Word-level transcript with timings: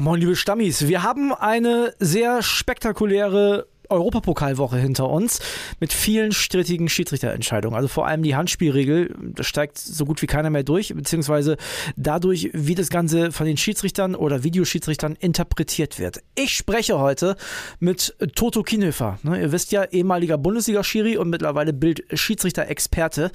Moin, 0.00 0.18
liebe 0.18 0.34
Stammis. 0.34 0.88
Wir 0.88 1.02
haben 1.02 1.34
eine 1.34 1.92
sehr 1.98 2.42
spektakuläre 2.42 3.66
Europapokalwoche 3.90 4.78
hinter 4.78 5.10
uns 5.10 5.40
mit 5.78 5.92
vielen 5.92 6.32
strittigen 6.32 6.88
Schiedsrichterentscheidungen. 6.88 7.76
Also 7.76 7.88
vor 7.88 8.06
allem 8.06 8.22
die 8.22 8.34
Handspielregel, 8.34 9.14
da 9.34 9.42
steigt 9.42 9.76
so 9.76 10.06
gut 10.06 10.22
wie 10.22 10.26
keiner 10.26 10.48
mehr 10.48 10.62
durch, 10.62 10.94
beziehungsweise 10.94 11.58
dadurch, 11.96 12.48
wie 12.54 12.74
das 12.74 12.88
Ganze 12.88 13.30
von 13.30 13.46
den 13.46 13.58
Schiedsrichtern 13.58 14.14
oder 14.14 14.42
Videoschiedsrichtern 14.42 15.16
interpretiert 15.16 15.98
wird. 15.98 16.22
Ich 16.34 16.56
spreche 16.56 16.98
heute 16.98 17.36
mit 17.78 18.16
Toto 18.34 18.62
Kienhöfer. 18.62 19.18
Ne, 19.22 19.38
ihr 19.38 19.52
wisst 19.52 19.70
ja, 19.70 19.84
ehemaliger 19.84 20.38
Bundesliga-Schiri 20.38 21.18
und 21.18 21.28
mittlerweile 21.28 21.74
Bild-Schiedsrichter-Experte. 21.74 23.32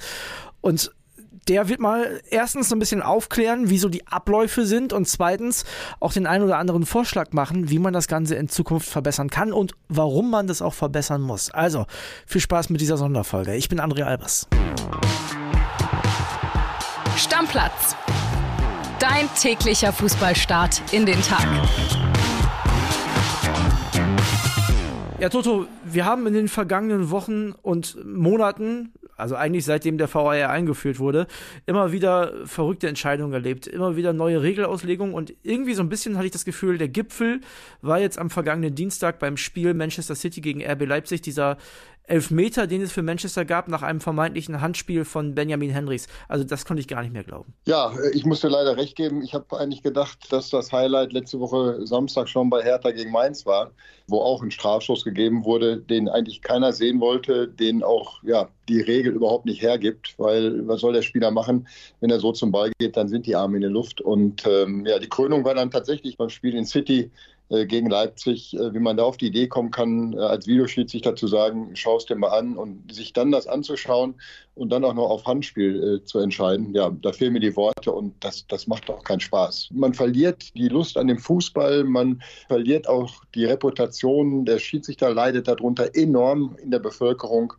Und 0.62 0.90
der 1.48 1.68
wird 1.68 1.80
mal 1.80 2.20
erstens 2.30 2.68
so 2.68 2.76
ein 2.76 2.78
bisschen 2.78 3.02
aufklären, 3.02 3.70
wie 3.70 3.78
so 3.78 3.88
die 3.88 4.06
Abläufe 4.06 4.66
sind 4.66 4.92
und 4.92 5.06
zweitens 5.06 5.64
auch 6.00 6.12
den 6.12 6.26
einen 6.26 6.44
oder 6.44 6.58
anderen 6.58 6.86
Vorschlag 6.86 7.32
machen, 7.32 7.70
wie 7.70 7.78
man 7.78 7.92
das 7.92 8.08
Ganze 8.08 8.34
in 8.34 8.48
Zukunft 8.48 8.88
verbessern 8.88 9.30
kann 9.30 9.52
und 9.52 9.72
warum 9.88 10.30
man 10.30 10.46
das 10.46 10.60
auch 10.60 10.74
verbessern 10.74 11.22
muss. 11.22 11.50
Also, 11.50 11.86
viel 12.26 12.40
Spaß 12.40 12.70
mit 12.70 12.80
dieser 12.80 12.96
Sonderfolge. 12.96 13.54
Ich 13.54 13.68
bin 13.68 13.80
André 13.80 14.02
Albers. 14.02 14.48
Stammplatz. 17.16 17.96
Dein 18.98 19.28
täglicher 19.40 19.92
Fußballstart 19.92 20.82
in 20.92 21.06
den 21.06 21.20
Tag. 21.22 21.46
Ja, 25.18 25.30
Toto, 25.30 25.66
wir 25.84 26.04
haben 26.04 26.26
in 26.26 26.34
den 26.34 26.48
vergangenen 26.48 27.10
Wochen 27.10 27.52
und 27.62 27.96
Monaten 28.04 28.92
also 29.16 29.34
eigentlich 29.34 29.64
seitdem 29.64 29.98
der 29.98 30.12
VAR 30.12 30.50
eingeführt 30.50 30.98
wurde, 30.98 31.26
immer 31.66 31.92
wieder 31.92 32.32
verrückte 32.46 32.88
Entscheidungen 32.88 33.32
erlebt, 33.32 33.66
immer 33.66 33.96
wieder 33.96 34.12
neue 34.12 34.42
Regelauslegungen 34.42 35.14
und 35.14 35.34
irgendwie 35.42 35.74
so 35.74 35.82
ein 35.82 35.88
bisschen 35.88 36.16
hatte 36.16 36.26
ich 36.26 36.32
das 36.32 36.44
Gefühl, 36.44 36.78
der 36.78 36.88
Gipfel 36.88 37.40
war 37.80 37.98
jetzt 37.98 38.18
am 38.18 38.30
vergangenen 38.30 38.74
Dienstag 38.74 39.18
beim 39.18 39.36
Spiel 39.36 39.74
Manchester 39.74 40.14
City 40.14 40.40
gegen 40.40 40.64
RB 40.64 40.86
Leipzig, 40.86 41.22
dieser 41.22 41.56
Elfmeter, 42.06 42.66
den 42.66 42.82
es 42.82 42.92
für 42.92 43.02
Manchester 43.02 43.44
gab, 43.44 43.68
nach 43.68 43.82
einem 43.82 44.00
vermeintlichen 44.00 44.60
Handspiel 44.60 45.04
von 45.04 45.34
Benjamin 45.34 45.70
Henrys. 45.70 46.06
Also 46.28 46.44
das 46.44 46.64
konnte 46.64 46.80
ich 46.80 46.88
gar 46.88 47.02
nicht 47.02 47.12
mehr 47.12 47.24
glauben. 47.24 47.52
Ja, 47.66 47.92
ich 48.12 48.24
muss 48.24 48.40
dir 48.40 48.48
leider 48.48 48.76
recht 48.76 48.96
geben. 48.96 49.22
Ich 49.22 49.34
habe 49.34 49.58
eigentlich 49.58 49.82
gedacht, 49.82 50.32
dass 50.32 50.50
das 50.50 50.72
Highlight 50.72 51.12
letzte 51.12 51.40
Woche 51.40 51.86
Samstag 51.86 52.28
schon 52.28 52.50
bei 52.50 52.62
Hertha 52.62 52.90
gegen 52.92 53.10
Mainz 53.10 53.44
war, 53.46 53.72
wo 54.06 54.20
auch 54.20 54.42
ein 54.42 54.50
Strafschuss 54.50 55.04
gegeben 55.04 55.44
wurde, 55.44 55.78
den 55.78 56.08
eigentlich 56.08 56.42
keiner 56.42 56.72
sehen 56.72 57.00
wollte, 57.00 57.48
den 57.48 57.82
auch 57.82 58.22
ja, 58.22 58.48
die 58.68 58.80
Regel 58.80 59.12
überhaupt 59.12 59.46
nicht 59.46 59.62
hergibt, 59.62 60.14
weil 60.18 60.66
was 60.66 60.80
soll 60.80 60.92
der 60.92 61.02
Spieler 61.02 61.30
machen, 61.30 61.66
wenn 62.00 62.10
er 62.10 62.20
so 62.20 62.32
zum 62.32 62.52
Ball 62.52 62.70
geht, 62.78 62.96
dann 62.96 63.08
sind 63.08 63.26
die 63.26 63.36
Arme 63.36 63.56
in 63.56 63.62
der 63.62 63.70
Luft. 63.70 64.00
Und 64.00 64.46
ähm, 64.46 64.86
ja, 64.86 64.98
die 64.98 65.08
Krönung 65.08 65.44
war 65.44 65.54
dann 65.54 65.70
tatsächlich 65.70 66.16
beim 66.16 66.30
Spiel 66.30 66.54
in 66.54 66.66
City 66.66 67.10
gegen 67.48 67.88
Leipzig, 67.88 68.54
äh, 68.54 68.74
wie 68.74 68.80
man 68.80 68.96
da 68.96 69.04
auf 69.04 69.16
die 69.16 69.28
Idee 69.28 69.46
kommen 69.46 69.70
kann, 69.70 70.14
äh, 70.14 70.18
als 70.18 70.46
Videoschiedsrichter 70.46 71.14
zu 71.14 71.28
sagen, 71.28 71.70
schau 71.74 71.96
es 71.96 72.06
dir 72.06 72.16
mal 72.16 72.28
an 72.28 72.56
und 72.56 72.92
sich 72.92 73.12
dann 73.12 73.30
das 73.30 73.46
anzuschauen 73.46 74.14
und 74.56 74.70
dann 74.70 74.84
auch 74.84 74.94
noch 74.94 75.10
auf 75.10 75.26
Handspiel 75.26 76.02
zu 76.06 76.18
entscheiden. 76.18 76.74
Ja, 76.74 76.90
da 77.02 77.12
fehlen 77.12 77.34
mir 77.34 77.40
die 77.40 77.54
Worte 77.56 77.92
und 77.92 78.14
das, 78.20 78.46
das 78.48 78.66
macht 78.66 78.88
auch 78.88 79.04
keinen 79.04 79.20
Spaß. 79.20 79.68
Man 79.72 79.92
verliert 79.92 80.56
die 80.56 80.68
Lust 80.68 80.96
an 80.96 81.08
dem 81.08 81.18
Fußball, 81.18 81.84
man 81.84 82.22
verliert 82.48 82.88
auch 82.88 83.12
die 83.34 83.44
Reputation. 83.44 84.46
Der 84.46 84.58
Schiedsrichter 84.58 85.12
leidet 85.12 85.46
darunter 85.46 85.94
enorm 85.94 86.56
in 86.62 86.70
der 86.70 86.78
Bevölkerung. 86.78 87.52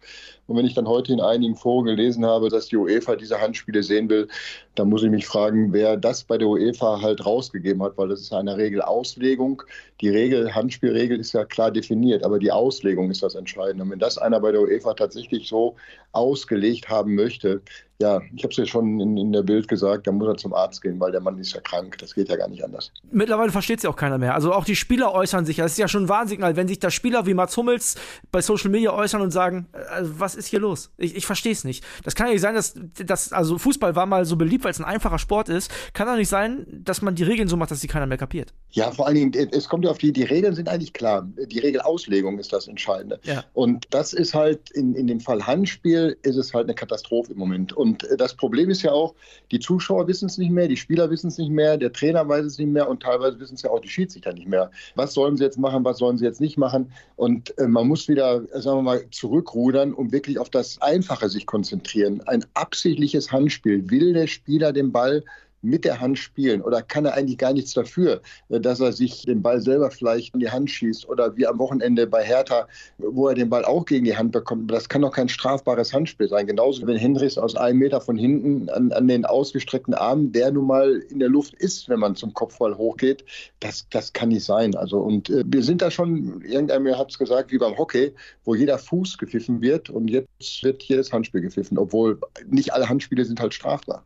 Und 0.48 0.56
wenn 0.56 0.66
ich 0.66 0.74
dann 0.74 0.88
heute 0.88 1.14
in 1.14 1.20
einigen 1.20 1.56
Foren 1.56 1.86
gelesen 1.86 2.26
habe, 2.26 2.50
dass 2.50 2.68
die 2.68 2.78
UEFA 2.78 3.16
diese 3.16 3.40
Handspiele 3.40 3.84
sehen 3.84 4.10
will, 4.10 4.28
dann 4.76 4.90
muss 4.90 5.04
ich 5.04 5.10
mich 5.10 5.28
fragen, 5.28 5.74
wer 5.74 5.98
das 5.98 6.24
bei 6.24 6.38
der 6.38 6.48
UEFA 6.48 7.02
halt 7.02 7.26
rausgegeben 7.26 7.84
hat, 7.84 7.98
weil 7.98 8.08
das 8.08 8.22
ist 8.22 8.34
eine 8.34 8.58
Regelauslegung. 8.58 9.64
Die 10.02 10.10
Regel, 10.10 10.54
Handspielregel 10.54 11.20
ist 11.20 11.34
ja 11.34 11.46
klar 11.46 11.72
definiert, 11.72 12.24
aber 12.24 12.40
die 12.40 12.52
Auslegung 12.52 13.10
ist 13.10 13.24
das 13.24 13.36
Entscheidende. 13.36 13.84
Und 13.84 13.92
wenn 13.92 14.00
das 14.00 14.18
einer 14.18 14.40
bei 14.40 14.52
der 14.52 14.62
UEFA 14.62 14.94
tatsächlich 14.94 15.48
so 15.48 15.76
ausgelegt 16.12 16.90
haben 16.90 17.16
möchte, 17.16 17.62
ja, 18.00 18.22
ich 18.36 18.44
habe 18.44 18.52
es 18.52 18.58
ja 18.58 18.66
schon 18.68 19.00
in, 19.00 19.18
in, 19.18 19.32
der 19.32 19.42
Bild 19.42 19.68
gesagt, 19.68 20.06
da 20.06 20.12
muss 20.12 20.28
er 20.28 20.38
zum 20.38 20.54
Arzt 20.54 20.84
gehen, 20.84 21.00
weil 21.00 21.12
der 21.12 21.20
Mann 21.20 21.40
ist 21.40 21.54
ja 21.54 21.62
krank. 21.62 21.98
Das 21.98 22.14
geht 22.14 22.30
ja 22.30 22.36
gar 22.36 22.48
nicht 22.48 22.64
anders. 22.64 22.92
Mittlerweile 23.12 23.52
versteht 23.52 23.78
es 23.78 23.84
ja 23.84 23.90
auch 23.90 23.96
keiner 23.96 24.20
mehr. 24.20 24.36
Also 24.36 24.54
auch 24.54 24.66
die 24.66 24.76
Spieler 24.76 25.14
äußern 25.14 25.46
sich. 25.46 25.58
Das 25.58 25.72
ist 25.72 25.80
ja 25.80 25.88
schon 25.88 26.04
ein 26.04 26.10
Warnsignal, 26.10 26.56
wenn 26.56 26.68
sich 26.68 26.78
da 26.78 26.92
Spieler 26.92 27.26
wie 27.26 27.34
Mats 27.34 27.58
Hummels 27.58 27.96
bei 28.32 28.42
Social 28.42 28.70
Media 28.70 28.94
äußern 28.94 29.22
und 29.22 29.32
sagen, 29.32 29.68
äh, 29.74 30.04
was 30.04 30.36
ist 30.36 30.46
hier 30.46 30.60
los? 30.60 30.92
Ich, 30.98 31.16
ich 31.16 31.26
verstehe 31.26 31.54
es 31.54 31.64
nicht. 31.64 31.84
Das 32.04 32.14
kann 32.14 32.28
ja 32.28 32.34
nicht 32.34 32.42
sein, 32.42 32.54
dass, 32.54 32.76
dass 33.04 33.34
also 33.34 33.58
Fußball 33.58 33.96
war 33.96 34.06
mal 34.06 34.26
so 34.26 34.36
beliebt, 34.36 34.64
weil 34.64 34.72
es 34.72 34.80
ein 34.80 34.86
einfacher 34.86 35.18
Sport 35.18 35.50
ist. 35.50 35.72
Kann 35.94 36.06
doch 36.06 36.18
nicht 36.18 36.30
sein, 36.30 36.68
dass 36.70 37.02
man 37.02 37.16
die 37.16 37.24
Regeln 37.24 37.48
so 37.48 37.58
macht, 37.58 37.72
dass 37.72 37.82
sie 37.82 37.88
keiner 37.88 38.06
mehr 38.06 38.20
kapiert. 38.20 38.54
Ja, 38.70 38.92
vor 38.92 39.08
allen 39.08 39.16
Dingen, 39.16 39.50
es 39.52 39.68
kommt 39.68 39.86
ja 39.86 39.92
auf 39.92 39.98
die, 39.98 40.12
die 40.12 40.24
Regeln 40.24 40.54
sind 40.54 40.70
eigentlich 40.70 40.94
klar. 40.94 41.28
Die 41.48 41.60
Regelauslegung 41.60 42.38
ist 42.38 42.54
das 42.54 42.68
Entscheidende. 42.68 43.20
Ja. 43.24 43.44
Und 43.54 43.88
das 43.90 44.14
ist 44.14 44.36
halt 44.36 44.70
in, 44.72 44.94
in 44.94 45.08
dem 45.08 45.20
Fall 45.20 45.48
Handspiel, 45.48 46.16
ist 46.22 46.36
es 46.36 46.54
halt 46.54 46.66
eine 46.66 46.76
Katastrophe 46.76 47.32
im 47.32 47.40
Moment. 47.40 47.74
Und 47.74 47.87
das 48.18 48.34
Problem 48.34 48.58
Problem 48.58 48.72
ist 48.72 48.82
ja 48.82 48.92
auch, 48.92 49.14
die 49.52 49.60
Zuschauer 49.60 50.08
wissen 50.08 50.26
es 50.26 50.38
nicht 50.38 50.52
mehr, 50.52 50.68
die 50.68 50.78
Spieler 50.78 51.10
wissen 51.10 51.28
es 51.28 51.38
nicht 51.38 51.52
mehr, 51.52 51.78
der 51.78 51.94
Trainer 51.94 52.28
weiß 52.28 52.46
es 52.46 52.58
nicht 52.58 52.70
mehr 52.70 52.90
und 52.90 53.04
teilweise 53.04 53.40
wissen 53.40 53.56
es 53.56 53.62
ja 53.62 53.70
auch 53.70 53.82
die 53.82 53.88
Schiedsrichter 53.88 54.34
nicht 54.34 54.48
mehr. 54.48 54.72
Was 54.96 55.14
sollen 55.14 55.38
sie 55.38 55.44
jetzt 55.44 55.60
machen, 55.60 55.86
was 55.86 56.00
sollen 56.00 56.18
sie 56.18 56.26
jetzt 56.26 56.42
nicht 56.42 56.58
machen? 56.58 56.92
Und 57.18 57.58
äh, 57.60 57.68
man 57.68 57.88
muss 57.88 58.08
wieder, 58.08 58.42
sagen 58.60 58.80
wir 58.80 58.82
mal, 58.82 59.04
zurückrudern 59.12 59.94
und 59.94 60.12
wirklich 60.12 60.40
auf 60.40 60.50
das 60.50 60.82
Einfache 60.82 61.30
sich 61.30 61.46
konzentrieren. 61.46 62.22
Ein 62.26 62.46
absichtliches 62.56 63.32
Handspiel. 63.32 63.90
Will 63.92 64.14
der 64.14 64.28
Spieler 64.28 64.74
den 64.74 64.92
Ball 64.92 65.24
mit 65.62 65.86
der 65.86 66.00
Hand 66.00 66.18
spielen? 66.20 66.62
Oder 66.62 66.82
kann 66.82 67.06
er 67.06 67.16
eigentlich 67.16 67.38
gar 67.38 67.54
nichts 67.54 67.74
dafür, 67.74 68.22
äh, 68.50 68.60
dass 68.60 68.80
er 68.80 68.94
sich 68.94 69.24
den 69.24 69.42
Ball 69.42 69.62
selber 69.62 69.92
vielleicht 69.92 70.34
in 70.34 70.40
die 70.40 70.50
Hand 70.50 70.70
schießt? 70.70 71.08
Oder 71.10 71.36
wie 71.36 71.48
am 71.48 71.60
Wochenende 71.60 72.08
bei 72.08 72.24
Hertha, 72.24 72.68
wo 72.98 73.28
er 73.28 73.36
den 73.36 73.50
Ball 73.50 73.66
auch 73.66 73.86
gegen 73.86 74.06
die 74.06 74.16
Hand 74.16 74.32
bekommt. 74.32 74.72
Das 74.72 74.90
kann 74.90 75.02
doch 75.02 75.12
kein 75.12 75.30
strafbares 75.30 75.94
Handspiel 75.94 76.28
sein. 76.28 76.48
Genauso, 76.48 76.86
wenn 76.88 76.98
Hendricks 76.98 77.38
aus 77.38 77.56
einem 77.56 77.80
Meter 77.80 78.02
von 78.02 78.18
hinten 78.18 78.70
an, 78.70 78.92
an 78.92 79.08
den 79.08 79.26
ausgestreckten 79.26 79.94
Armen, 79.94 80.32
der 80.32 80.52
nun 80.52 80.68
mal 80.68 81.04
in 81.10 81.20
der 81.20 81.30
Luft 81.30 81.54
ist, 81.56 81.90
wenn 81.90 82.00
man 82.00 82.16
zum 82.16 82.34
Kopfball 82.34 82.78
hochgeht, 82.78 83.24
das, 83.60 83.88
das 83.90 84.14
kann 84.14 84.30
nicht 84.30 84.46
sein. 84.46 84.76
Also, 84.76 85.00
und 85.00 85.30
äh, 85.30 85.44
wir 85.46 85.64
sind 85.64 85.82
da 85.82 85.92
schon, 85.92 86.42
irgendeiner 86.42 86.98
hat 86.98 87.12
es 87.12 87.18
gesagt, 87.18 87.52
wie 87.52 87.58
beim 87.58 87.78
Hockey, 87.78 88.14
wo 88.44 88.56
jeder 88.56 88.78
Fuß 88.78 89.18
gepfiffen 89.18 89.62
wird 89.62 89.90
und 89.90 90.08
jetzt 90.10 90.64
wird 90.64 90.84
jedes 90.84 91.12
Handspiel 91.12 91.42
gepfiffen, 91.42 91.78
obwohl 91.78 92.20
nicht 92.50 92.74
alle 92.74 92.88
Handspiele 92.88 93.26
sind 93.26 93.40
halt 93.40 93.54
strafbar. 93.54 94.06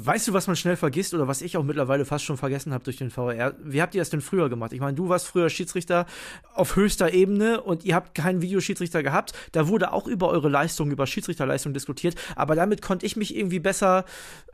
Weißt 0.00 0.28
du, 0.28 0.32
was 0.32 0.46
man 0.46 0.54
schnell 0.54 0.76
vergisst 0.76 1.12
oder 1.12 1.26
was 1.26 1.42
ich 1.42 1.56
auch 1.56 1.64
mittlerweile 1.64 2.04
fast 2.04 2.24
schon 2.24 2.36
vergessen 2.36 2.72
habe 2.72 2.84
durch 2.84 2.98
den 2.98 3.10
VR? 3.10 3.56
Wie 3.58 3.82
habt 3.82 3.96
ihr 3.96 4.00
das 4.00 4.10
denn 4.10 4.20
früher 4.20 4.48
gemacht? 4.48 4.72
Ich 4.72 4.78
meine, 4.78 4.94
du 4.94 5.08
warst 5.08 5.26
früher 5.26 5.50
Schiedsrichter 5.50 6.06
auf 6.54 6.76
höchster 6.76 7.12
Ebene 7.12 7.60
und 7.60 7.84
ihr 7.84 7.96
habt 7.96 8.14
keinen 8.14 8.40
Videoschiedsrichter 8.40 9.02
gehabt. 9.02 9.32
Da 9.50 9.66
wurde 9.66 9.92
auch 9.92 10.06
über 10.06 10.28
eure 10.28 10.48
Leistung, 10.48 10.92
über 10.92 11.08
Schiedsrichterleistung 11.08 11.74
diskutiert, 11.74 12.14
aber 12.36 12.54
damit 12.54 12.80
konnte 12.80 13.06
ich 13.06 13.16
mich 13.16 13.34
irgendwie 13.36 13.58
besser 13.58 14.04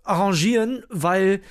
arrangieren, 0.02 0.82
weil 0.88 1.42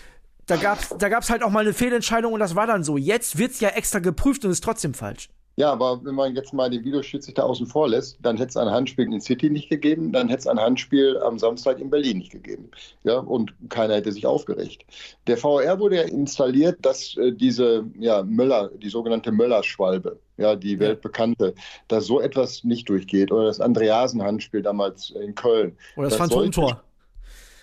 da 0.47 0.55
gab's 0.55 0.95
da 0.97 1.07
gab's 1.07 1.29
halt 1.29 1.43
auch 1.43 1.51
mal 1.51 1.59
eine 1.59 1.73
Fehlentscheidung 1.73 2.33
und 2.33 2.39
das 2.39 2.55
war 2.55 2.65
dann 2.65 2.83
so. 2.83 2.97
Jetzt 2.97 3.37
wird's 3.37 3.59
ja 3.59 3.69
extra 3.69 3.99
geprüft 3.99 4.43
und 4.43 4.49
ist 4.49 4.63
trotzdem 4.63 4.95
falsch. 4.95 5.29
Ja, 5.55 5.71
aber 5.71 6.03
wenn 6.03 6.15
man 6.15 6.35
jetzt 6.35 6.53
mal 6.53 6.69
den 6.69 6.83
Videoschiedsrichter 6.83 7.45
außen 7.45 7.67
vor 7.67 7.87
lässt, 7.87 8.17
dann 8.21 8.37
hätte 8.37 8.49
es 8.49 8.57
ein 8.57 8.71
Handspiel 8.71 9.05
in 9.05 9.21
City 9.21 9.51
nicht 9.51 9.69
gegeben, 9.69 10.11
dann 10.11 10.27
hätte 10.27 10.39
es 10.39 10.47
ein 10.47 10.59
Handspiel 10.59 11.17
am 11.19 11.37
Samstag 11.37 11.79
in 11.79 11.91
Berlin 11.91 12.17
nicht 12.17 12.31
gegeben. 12.31 12.71
Ja, 13.03 13.19
und 13.19 13.53
keiner 13.69 13.95
hätte 13.95 14.11
sich 14.11 14.25
aufgeregt. 14.25 14.85
Der 15.27 15.37
VR 15.37 15.79
wurde 15.79 15.97
ja 15.97 16.03
installiert, 16.03 16.79
dass 16.81 17.15
äh, 17.17 17.31
diese 17.31 17.85
ja, 17.99 18.23
Möller, 18.23 18.71
die 18.81 18.89
sogenannte 18.89 19.31
Möller-Schwalbe, 19.31 20.19
ja, 20.37 20.55
die 20.55 20.79
weltbekannte, 20.79 21.53
dass 21.87 22.07
so 22.07 22.19
etwas 22.19 22.63
nicht 22.63 22.89
durchgeht. 22.89 23.31
Oder 23.31 23.45
das 23.45 23.59
Andreasen-Handspiel 23.59 24.63
damals 24.63 25.11
in 25.11 25.35
Köln. 25.35 25.77
Oder 25.95 26.09
das 26.09 26.17
Phantomtor. 26.17 26.81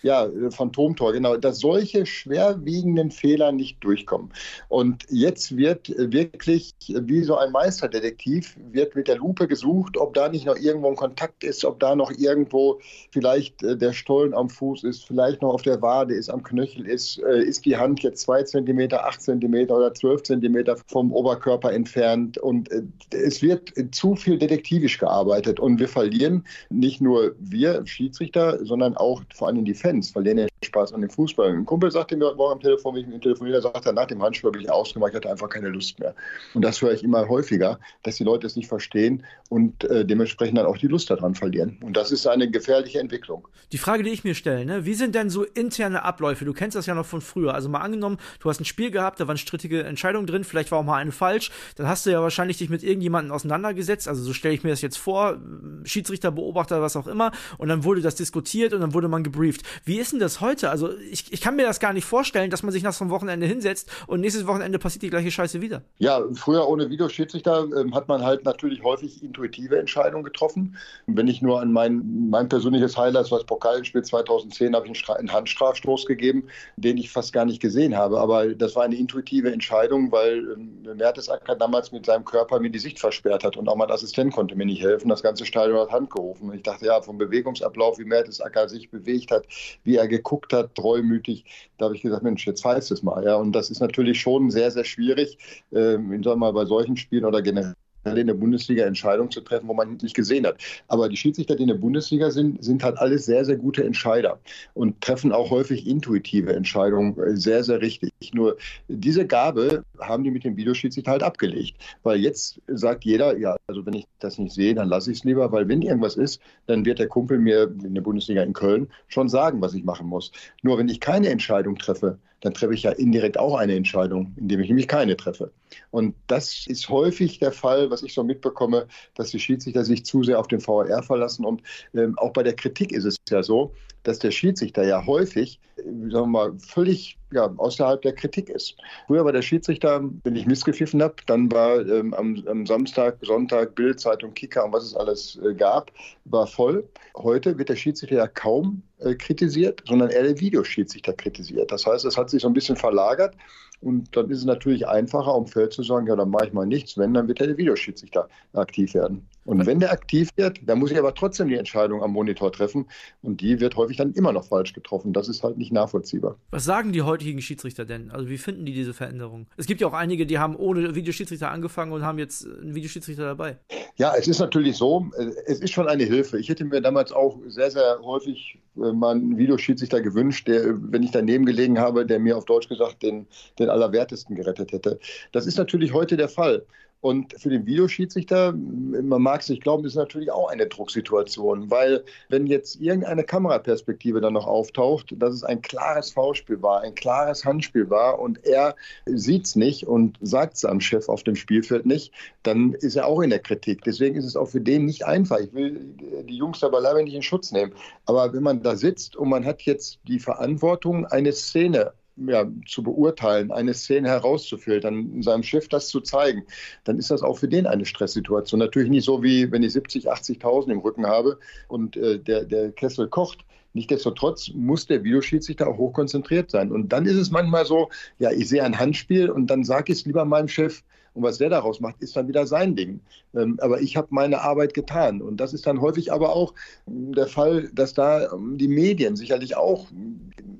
Ja, 0.02 0.28
Phantomtor, 0.50 1.12
genau, 1.12 1.36
dass 1.36 1.58
solche 1.58 2.06
schwerwiegenden 2.06 3.10
Fehler 3.10 3.52
nicht 3.52 3.84
durchkommen. 3.84 4.32
Und 4.68 5.04
jetzt 5.10 5.56
wird 5.56 5.92
wirklich 5.96 6.74
wie 6.88 7.22
so 7.22 7.36
ein 7.36 7.52
Meisterdetektiv, 7.52 8.56
wird 8.72 8.96
mit 8.96 9.08
der 9.08 9.16
Lupe 9.16 9.46
gesucht, 9.46 9.98
ob 9.98 10.14
da 10.14 10.28
nicht 10.28 10.46
noch 10.46 10.56
irgendwo 10.56 10.88
ein 10.88 10.96
Kontakt 10.96 11.44
ist, 11.44 11.64
ob 11.64 11.80
da 11.80 11.94
noch 11.94 12.10
irgendwo 12.10 12.80
vielleicht 13.10 13.62
äh, 13.62 13.76
der 13.76 13.92
Stollen 13.92 14.32
am 14.32 14.48
Fuß 14.48 14.84
ist, 14.84 15.04
vielleicht 15.04 15.42
noch 15.42 15.52
auf 15.52 15.62
der 15.62 15.82
Wade 15.82 16.14
ist, 16.14 16.30
am 16.30 16.42
Knöchel 16.42 16.86
ist, 16.86 17.18
äh, 17.18 17.42
ist 17.42 17.66
die 17.66 17.76
Hand 17.76 18.02
jetzt 18.02 18.22
zwei 18.22 18.42
Zentimeter, 18.42 19.06
acht 19.06 19.20
Zentimeter 19.20 19.76
oder 19.76 19.92
zwölf 19.92 20.22
Zentimeter 20.22 20.76
vom 20.86 21.12
Oberkörper 21.12 21.72
entfernt. 21.72 22.38
Und 22.38 22.70
äh, 22.70 22.82
es 23.10 23.42
wird 23.42 23.72
zu 23.92 24.16
viel 24.16 24.38
detektivisch 24.38 24.98
gearbeitet. 24.98 25.60
Und 25.60 25.78
wir 25.78 25.88
verlieren 25.88 26.44
nicht 26.70 27.00
nur 27.02 27.34
wir 27.38 27.86
Schiedsrichter, 27.86 28.64
sondern 28.64 28.96
auch 28.96 29.22
vor 29.34 29.48
allem 29.48 29.64
die 29.64 29.74
Fans 29.74 29.89
Fans 29.90 30.10
verlieren 30.10 30.36
den 30.36 30.48
Spaß 30.62 30.92
an 30.92 31.00
dem 31.00 31.10
Fußball. 31.10 31.50
Ein 31.50 31.64
Kumpel 31.64 31.90
sagte 31.90 32.16
mir 32.16 32.26
heute 32.26 32.36
Morgen 32.36 32.52
am 32.52 32.60
Telefon, 32.60 32.94
wenn 32.94 33.00
ich 33.02 33.06
mit 33.08 33.16
ihm 33.16 33.20
telefoniere, 33.22 33.60
sagt 33.60 33.86
er, 33.86 33.92
nach 33.92 34.06
dem 34.06 34.22
Handspiel 34.22 34.50
bin 34.50 34.62
ich 34.62 34.70
ausgemacht, 34.70 35.10
ich 35.10 35.16
hatte 35.16 35.30
einfach 35.30 35.48
keine 35.48 35.68
Lust 35.68 35.98
mehr. 35.98 36.14
Und 36.54 36.62
das 36.62 36.80
höre 36.80 36.92
ich 36.92 37.02
immer 37.02 37.28
häufiger, 37.28 37.80
dass 38.04 38.16
die 38.16 38.24
Leute 38.24 38.46
es 38.46 38.56
nicht 38.56 38.68
verstehen 38.68 39.24
und 39.48 39.84
äh, 39.84 40.04
dementsprechend 40.04 40.58
dann 40.58 40.66
auch 40.66 40.78
die 40.78 40.86
Lust 40.86 41.10
daran 41.10 41.34
verlieren. 41.34 41.78
Und 41.82 41.96
das 41.96 42.12
ist 42.12 42.26
eine 42.26 42.48
gefährliche 42.48 43.00
Entwicklung. 43.00 43.48
Die 43.72 43.78
Frage, 43.78 44.04
die 44.04 44.10
ich 44.10 44.22
mir 44.22 44.34
stelle, 44.34 44.64
ne? 44.64 44.86
wie 44.86 44.94
sind 44.94 45.14
denn 45.14 45.28
so 45.28 45.42
interne 45.42 46.04
Abläufe? 46.04 46.44
Du 46.44 46.52
kennst 46.52 46.76
das 46.76 46.86
ja 46.86 46.94
noch 46.94 47.06
von 47.06 47.20
früher. 47.20 47.54
Also 47.54 47.68
mal 47.68 47.80
angenommen, 47.80 48.18
du 48.38 48.48
hast 48.48 48.60
ein 48.60 48.64
Spiel 48.64 48.90
gehabt, 48.90 49.18
da 49.18 49.26
waren 49.26 49.38
strittige 49.38 49.82
Entscheidungen 49.82 50.26
drin, 50.26 50.44
vielleicht 50.44 50.70
war 50.70 50.78
auch 50.78 50.84
mal 50.84 50.96
eine 50.96 51.12
falsch. 51.12 51.50
Dann 51.76 51.88
hast 51.88 52.06
du 52.06 52.10
ja 52.10 52.22
wahrscheinlich 52.22 52.58
dich 52.58 52.70
mit 52.70 52.84
irgendjemandem 52.84 53.32
auseinandergesetzt. 53.32 54.06
Also 54.06 54.22
so 54.22 54.32
stelle 54.32 54.54
ich 54.54 54.62
mir 54.62 54.70
das 54.70 54.82
jetzt 54.82 54.98
vor, 54.98 55.38
Schiedsrichter, 55.82 56.30
Beobachter, 56.30 56.80
was 56.80 56.96
auch 56.96 57.08
immer. 57.08 57.32
Und 57.58 57.68
dann 57.68 57.82
wurde 57.82 58.02
das 58.02 58.14
diskutiert 58.14 58.72
und 58.72 58.80
dann 58.80 58.94
wurde 58.94 59.08
man 59.08 59.24
gebrieft. 59.24 59.62
Wie 59.84 59.98
ist 59.98 60.12
denn 60.12 60.20
das 60.20 60.40
heute? 60.40 60.70
Also 60.70 60.96
ich, 60.98 61.32
ich 61.32 61.40
kann 61.40 61.56
mir 61.56 61.64
das 61.64 61.80
gar 61.80 61.92
nicht 61.92 62.04
vorstellen, 62.04 62.50
dass 62.50 62.62
man 62.62 62.72
sich 62.72 62.82
nach 62.82 62.92
so 62.92 63.04
einem 63.04 63.10
Wochenende 63.10 63.46
hinsetzt 63.46 63.90
und 64.06 64.20
nächstes 64.20 64.46
Wochenende 64.46 64.78
passiert 64.78 65.02
die 65.02 65.10
gleiche 65.10 65.30
Scheiße 65.30 65.60
wieder. 65.60 65.82
Ja, 65.98 66.22
früher 66.34 66.68
ohne 66.68 66.90
Videoschiedsrichter 66.90 67.66
äh, 67.74 67.90
hat 67.92 68.08
man 68.08 68.22
halt 68.22 68.44
natürlich 68.44 68.82
häufig 68.82 69.22
intuitive 69.22 69.78
Entscheidungen 69.78 70.24
getroffen. 70.24 70.76
Wenn 71.06 71.28
ich 71.28 71.42
nur 71.42 71.60
an 71.60 71.72
mein, 71.72 72.28
mein 72.30 72.48
persönliches 72.48 72.96
Highlight, 72.96 73.30
was 73.30 73.44
Pokalspiel 73.44 74.02
2010, 74.02 74.74
habe 74.74 74.86
ich 74.86 75.08
einen 75.10 75.32
Handstrafstoß 75.32 76.06
gegeben, 76.06 76.44
den 76.76 76.96
ich 76.96 77.10
fast 77.10 77.32
gar 77.32 77.44
nicht 77.44 77.60
gesehen 77.60 77.96
habe. 77.96 78.20
Aber 78.20 78.54
das 78.54 78.76
war 78.76 78.84
eine 78.84 78.96
intuitive 78.96 79.52
Entscheidung, 79.52 80.12
weil 80.12 80.38
ähm, 80.52 80.96
Mertesacker 80.96 81.56
damals 81.56 81.92
mit 81.92 82.06
seinem 82.06 82.24
Körper 82.24 82.60
mir 82.60 82.70
die 82.70 82.78
Sicht 82.78 82.98
versperrt 82.98 83.44
hat 83.44 83.56
und 83.56 83.68
auch 83.68 83.76
mein 83.76 83.90
Assistent 83.90 84.32
konnte 84.32 84.56
mir 84.56 84.66
nicht 84.66 84.82
helfen. 84.82 85.08
Das 85.08 85.22
ganze 85.22 85.46
Stadion 85.46 85.78
hat 85.78 85.90
Hand 85.90 86.10
gerufen. 86.10 86.52
Ich 86.54 86.62
dachte, 86.62 86.86
ja, 86.86 87.00
vom 87.00 87.18
Bewegungsablauf, 87.18 87.98
wie 87.98 88.04
Mertesacker 88.04 88.68
sich 88.68 88.90
bewegt 88.90 89.30
hat, 89.30 89.46
wie 89.84 89.96
er 89.96 90.08
geguckt 90.08 90.52
hat, 90.52 90.74
treumütig, 90.74 91.44
da 91.78 91.86
habe 91.86 91.96
ich 91.96 92.02
gesagt, 92.02 92.22
Mensch, 92.22 92.46
jetzt 92.46 92.64
heißt 92.64 92.90
es 92.90 93.02
mal. 93.02 93.24
Ja, 93.24 93.36
und 93.36 93.52
das 93.52 93.70
ist 93.70 93.80
natürlich 93.80 94.20
schon 94.20 94.50
sehr, 94.50 94.70
sehr 94.70 94.84
schwierig, 94.84 95.38
ähm, 95.72 96.12
ich 96.12 96.24
sag 96.24 96.36
mal, 96.36 96.52
bei 96.52 96.64
solchen 96.64 96.96
Spielen 96.96 97.24
oder 97.24 97.42
generell 97.42 97.74
in 98.04 98.26
der 98.26 98.34
Bundesliga 98.34 98.84
Entscheidungen 98.86 99.30
zu 99.30 99.42
treffen, 99.42 99.68
wo 99.68 99.74
man 99.74 99.96
nicht 99.96 100.14
gesehen 100.14 100.46
hat. 100.46 100.56
Aber 100.88 101.08
die 101.08 101.16
Schiedsrichter, 101.16 101.54
die 101.56 101.62
in 101.62 101.68
der 101.68 101.74
Bundesliga 101.76 102.30
sind, 102.30 102.62
sind 102.64 102.82
halt 102.82 102.98
alles 102.98 103.26
sehr, 103.26 103.44
sehr 103.44 103.56
gute 103.56 103.84
Entscheider 103.84 104.40
und 104.74 105.00
treffen 105.02 105.32
auch 105.32 105.50
häufig 105.50 105.86
intuitive 105.86 106.54
Entscheidungen 106.54 107.18
äh, 107.18 107.36
sehr, 107.36 107.62
sehr 107.64 107.80
richtig. 107.82 108.09
Nur 108.32 108.56
diese 108.88 109.26
Gabe 109.26 109.84
haben 109.98 110.24
die 110.24 110.30
mit 110.30 110.44
dem 110.44 110.56
Videoschiedsrichter 110.56 111.10
halt 111.10 111.22
abgelegt. 111.22 111.76
Weil 112.02 112.18
jetzt 112.20 112.60
sagt 112.66 113.04
jeder, 113.04 113.38
ja, 113.38 113.56
also 113.66 113.84
wenn 113.86 113.94
ich 113.94 114.06
das 114.18 114.38
nicht 114.38 114.54
sehe, 114.54 114.74
dann 114.74 114.88
lasse 114.88 115.10
ich 115.10 115.18
es 115.18 115.24
lieber, 115.24 115.50
weil 115.52 115.68
wenn 115.68 115.82
irgendwas 115.82 116.16
ist, 116.16 116.40
dann 116.66 116.84
wird 116.84 116.98
der 116.98 117.08
Kumpel 117.08 117.38
mir 117.38 117.62
in 117.82 117.94
der 117.94 118.02
Bundesliga 118.02 118.42
in 118.42 118.52
Köln 118.52 118.88
schon 119.08 119.28
sagen, 119.28 119.60
was 119.62 119.74
ich 119.74 119.84
machen 119.84 120.06
muss. 120.06 120.32
Nur 120.62 120.78
wenn 120.78 120.88
ich 120.88 121.00
keine 121.00 121.28
Entscheidung 121.28 121.76
treffe, 121.76 122.18
dann 122.40 122.54
treffe 122.54 122.74
ich 122.74 122.82
ja 122.82 122.92
indirekt 122.92 123.38
auch 123.38 123.54
eine 123.54 123.74
Entscheidung, 123.74 124.34
indem 124.36 124.60
ich 124.60 124.68
nämlich 124.68 124.88
keine 124.88 125.16
treffe. 125.16 125.52
Und 125.90 126.14
das 126.26 126.66
ist 126.66 126.88
häufig 126.88 127.38
der 127.38 127.52
Fall, 127.52 127.90
was 127.90 128.02
ich 128.02 128.14
so 128.14 128.24
mitbekomme, 128.24 128.86
dass 129.14 129.30
die 129.30 129.38
Schiedsrichter 129.38 129.84
sich 129.84 130.04
zu 130.04 130.22
sehr 130.22 130.38
auf 130.38 130.48
den 130.48 130.66
VAR 130.66 131.02
verlassen. 131.02 131.44
Und 131.44 131.62
ähm, 131.94 132.18
auch 132.18 132.32
bei 132.32 132.42
der 132.42 132.54
Kritik 132.54 132.92
ist 132.92 133.04
es 133.04 133.16
ja 133.28 133.42
so, 133.42 133.74
dass 134.02 134.18
der 134.18 134.30
Schiedsrichter 134.30 134.84
ja 134.84 135.04
häufig, 135.04 135.60
äh, 135.76 135.82
sagen 135.82 136.10
wir 136.10 136.26
mal, 136.26 136.58
völlig 136.58 137.18
ja, 137.32 137.52
außerhalb 137.56 138.02
der 138.02 138.09
Kritik 138.12 138.48
ist. 138.48 138.76
Früher 139.06 139.24
war 139.24 139.32
der 139.32 139.42
Schiedsrichter, 139.42 140.02
wenn 140.24 140.36
ich 140.36 140.46
missgepfiffen 140.46 141.02
habe, 141.02 141.16
dann 141.26 141.50
war 141.50 141.80
ähm, 141.86 142.14
am, 142.14 142.42
am, 142.46 142.66
Samstag, 142.66 143.18
Sonntag 143.22 143.74
Bild, 143.74 144.00
Zeitung, 144.00 144.34
Kicker 144.34 144.64
und 144.64 144.72
was 144.72 144.84
es 144.84 144.94
alles 144.94 145.38
äh, 145.44 145.54
gab, 145.54 145.90
war 146.24 146.46
voll. 146.46 146.88
Heute 147.16 147.58
wird 147.58 147.68
der 147.68 147.76
Schiedsrichter 147.76 148.16
ja 148.16 148.26
kaum 148.26 148.82
kritisiert, 149.18 149.82
sondern 149.86 150.10
eher 150.10 150.22
der 150.22 150.40
Videoschiedsrichter 150.40 151.12
kritisiert. 151.12 151.70
Das 151.72 151.86
heißt, 151.86 152.04
es 152.04 152.16
hat 152.16 152.30
sich 152.30 152.42
so 152.42 152.48
ein 152.48 152.54
bisschen 152.54 152.76
verlagert. 152.76 153.34
Und 153.82 154.14
dann 154.14 154.28
ist 154.30 154.38
es 154.38 154.44
natürlich 154.44 154.86
einfacher, 154.86 155.34
um 155.34 155.46
Feld 155.46 155.72
zu 155.72 155.82
sagen, 155.82 156.06
ja, 156.06 156.14
dann 156.14 156.28
mache 156.28 156.48
ich 156.48 156.52
mal 156.52 156.66
nichts. 156.66 156.98
Wenn, 156.98 157.14
dann 157.14 157.28
wird 157.28 157.40
der 157.40 157.56
Videoschiedsrichter 157.56 158.28
aktiv 158.52 158.92
werden. 158.92 159.26
Und 159.46 159.64
wenn 159.64 159.80
der 159.80 159.90
aktiv 159.90 160.28
wird, 160.36 160.60
dann 160.66 160.78
muss 160.78 160.90
ich 160.90 160.98
aber 160.98 161.14
trotzdem 161.14 161.48
die 161.48 161.54
Entscheidung 161.54 162.02
am 162.02 162.12
Monitor 162.12 162.52
treffen. 162.52 162.86
Und 163.22 163.40
die 163.40 163.58
wird 163.58 163.76
häufig 163.76 163.96
dann 163.96 164.12
immer 164.12 164.32
noch 164.32 164.44
falsch 164.44 164.74
getroffen. 164.74 165.14
Das 165.14 165.28
ist 165.28 165.42
halt 165.42 165.56
nicht 165.56 165.72
nachvollziehbar. 165.72 166.36
Was 166.50 166.64
sagen 166.64 166.92
die 166.92 167.02
heutigen 167.02 167.40
Schiedsrichter 167.40 167.86
denn? 167.86 168.10
Also 168.10 168.28
wie 168.28 168.36
finden 168.36 168.66
die 168.66 168.74
diese 168.74 168.92
Veränderung? 168.92 169.46
Es 169.56 169.66
gibt 169.66 169.80
ja 169.80 169.86
auch 169.86 169.94
einige, 169.94 170.26
die 170.26 170.38
haben 170.38 170.56
ohne 170.56 170.94
Videoschiedsrichter 170.94 171.50
angefangen 171.50 171.92
und 171.92 172.02
haben 172.02 172.18
jetzt 172.18 172.46
einen 172.46 172.74
Videoschiedsrichter 172.74 173.24
dabei. 173.24 173.58
Ja, 173.96 174.14
es 174.16 174.28
ist 174.28 174.40
natürlich 174.40 174.76
so, 174.76 175.10
äh, 175.16 175.30
es 175.46 175.60
ist 175.60 175.72
schon 175.72 175.88
eine 175.88 176.04
Hilfe. 176.04 176.38
Ich 176.38 176.50
hätte 176.50 176.64
mir 176.64 176.82
damals 176.82 177.12
auch 177.12 177.38
sehr, 177.48 177.70
sehr 177.70 177.98
häufig 178.02 178.58
äh, 178.69 178.69
mal 178.80 179.14
einen 179.14 179.38
Videoschiedsrichter 179.38 180.00
gewünscht, 180.00 180.48
der, 180.48 180.74
wenn 180.92 181.02
ich 181.02 181.10
daneben 181.10 181.46
gelegen 181.46 181.78
habe, 181.78 182.06
der 182.06 182.18
mir 182.18 182.36
auf 182.36 182.44
Deutsch 182.44 182.68
gesagt 182.68 183.02
den, 183.02 183.26
den 183.58 183.70
Allerwertesten 183.70 184.34
gerettet 184.36 184.72
hätte. 184.72 184.98
Das 185.32 185.46
ist 185.46 185.58
natürlich 185.58 185.92
heute 185.92 186.16
der 186.16 186.28
Fall. 186.28 186.64
Und 187.00 187.34
für 187.40 187.48
den 187.48 187.64
Videoschiedsrichter, 187.64 188.52
man 188.52 189.22
mag 189.22 189.40
es 189.40 189.48
nicht 189.48 189.62
glauben, 189.62 189.86
ist 189.86 189.94
natürlich 189.94 190.30
auch 190.30 190.50
eine 190.50 190.66
Drucksituation, 190.66 191.70
weil 191.70 192.04
wenn 192.28 192.46
jetzt 192.46 192.78
irgendeine 192.78 193.24
Kameraperspektive 193.24 194.20
dann 194.20 194.34
noch 194.34 194.46
auftaucht, 194.46 195.14
dass 195.16 195.34
es 195.34 195.42
ein 195.42 195.62
klares 195.62 196.10
Foulspiel 196.10 196.60
war, 196.60 196.82
ein 196.82 196.94
klares 196.94 197.44
Handspiel 197.44 197.88
war 197.88 198.18
und 198.18 198.44
er 198.44 198.76
sieht 199.06 199.46
es 199.46 199.56
nicht 199.56 199.86
und 199.86 200.18
sagt 200.20 200.56
es 200.56 200.64
am 200.66 200.80
Chef 200.80 201.08
auf 201.08 201.22
dem 201.22 201.36
Spielfeld 201.36 201.86
nicht, 201.86 202.12
dann 202.42 202.74
ist 202.74 202.96
er 202.96 203.06
auch 203.06 203.20
in 203.20 203.30
der 203.30 203.38
Kritik. 203.38 203.82
Deswegen 203.84 204.16
ist 204.16 204.26
es 204.26 204.36
auch 204.36 204.48
für 204.48 204.60
den 204.60 204.84
nicht 204.84 205.06
einfach. 205.06 205.38
Ich 205.38 205.54
will 205.54 205.94
die 206.28 206.36
Jungs 206.36 206.60
da 206.60 206.68
beileibe 206.68 207.02
nicht 207.02 207.14
in 207.14 207.22
Schutz 207.22 207.50
nehmen. 207.50 207.72
Aber 208.04 208.32
wenn 208.34 208.42
man 208.42 208.62
da 208.62 208.76
sitzt 208.76 209.16
und 209.16 209.30
man 209.30 209.46
hat 209.46 209.62
jetzt 209.62 210.00
die 210.06 210.18
Verantwortung, 210.18 211.06
eine 211.06 211.32
Szene 211.32 211.94
ja, 212.26 212.46
zu 212.66 212.82
beurteilen, 212.82 213.50
eine 213.50 213.74
Szene 213.74 214.08
herauszufiltern, 214.08 215.22
seinem 215.22 215.42
Chef 215.42 215.68
das 215.68 215.88
zu 215.88 216.00
zeigen, 216.00 216.44
dann 216.84 216.98
ist 216.98 217.10
das 217.10 217.22
auch 217.22 217.38
für 217.38 217.48
den 217.48 217.66
eine 217.66 217.86
Stresssituation. 217.86 218.58
Natürlich 218.58 218.90
nicht 218.90 219.04
so, 219.04 219.22
wie 219.22 219.50
wenn 219.50 219.62
ich 219.62 219.72
70, 219.72 220.10
80.000 220.10 220.72
im 220.72 220.78
Rücken 220.80 221.06
habe 221.06 221.38
und 221.68 221.96
äh, 221.96 222.18
der, 222.18 222.44
der 222.44 222.72
Kessel 222.72 223.08
kocht. 223.08 223.44
Nichtsdestotrotz 223.72 224.50
muss 224.52 224.86
der 224.86 225.04
Videoschiedsrichter 225.04 225.68
auch 225.68 225.78
hochkonzentriert 225.78 226.50
sein. 226.50 226.72
Und 226.72 226.88
dann 226.88 227.06
ist 227.06 227.16
es 227.16 227.30
manchmal 227.30 227.64
so, 227.64 227.88
ja, 228.18 228.32
ich 228.32 228.48
sehe 228.48 228.64
ein 228.64 228.78
Handspiel 228.78 229.30
und 229.30 229.46
dann 229.46 229.62
sage 229.62 229.92
ich 229.92 230.00
es 230.00 230.04
lieber 230.06 230.24
meinem 230.24 230.48
Chef, 230.48 230.82
und 231.14 231.22
was 231.22 231.38
der 231.38 231.50
daraus 231.50 231.80
macht, 231.80 232.00
ist 232.00 232.16
dann 232.16 232.28
wieder 232.28 232.46
sein 232.46 232.76
Ding. 232.76 233.00
Ähm, 233.34 233.58
aber 233.60 233.80
ich 233.80 233.96
habe 233.96 234.08
meine 234.10 234.42
Arbeit 234.42 234.74
getan. 234.74 235.20
Und 235.20 235.38
das 235.38 235.52
ist 235.52 235.66
dann 235.66 235.80
häufig 235.80 236.12
aber 236.12 236.34
auch 236.34 236.54
der 236.86 237.26
Fall, 237.26 237.68
dass 237.72 237.94
da 237.94 238.32
ähm, 238.32 238.58
die 238.58 238.68
Medien 238.68 239.16
sicherlich 239.16 239.56
auch 239.56 239.88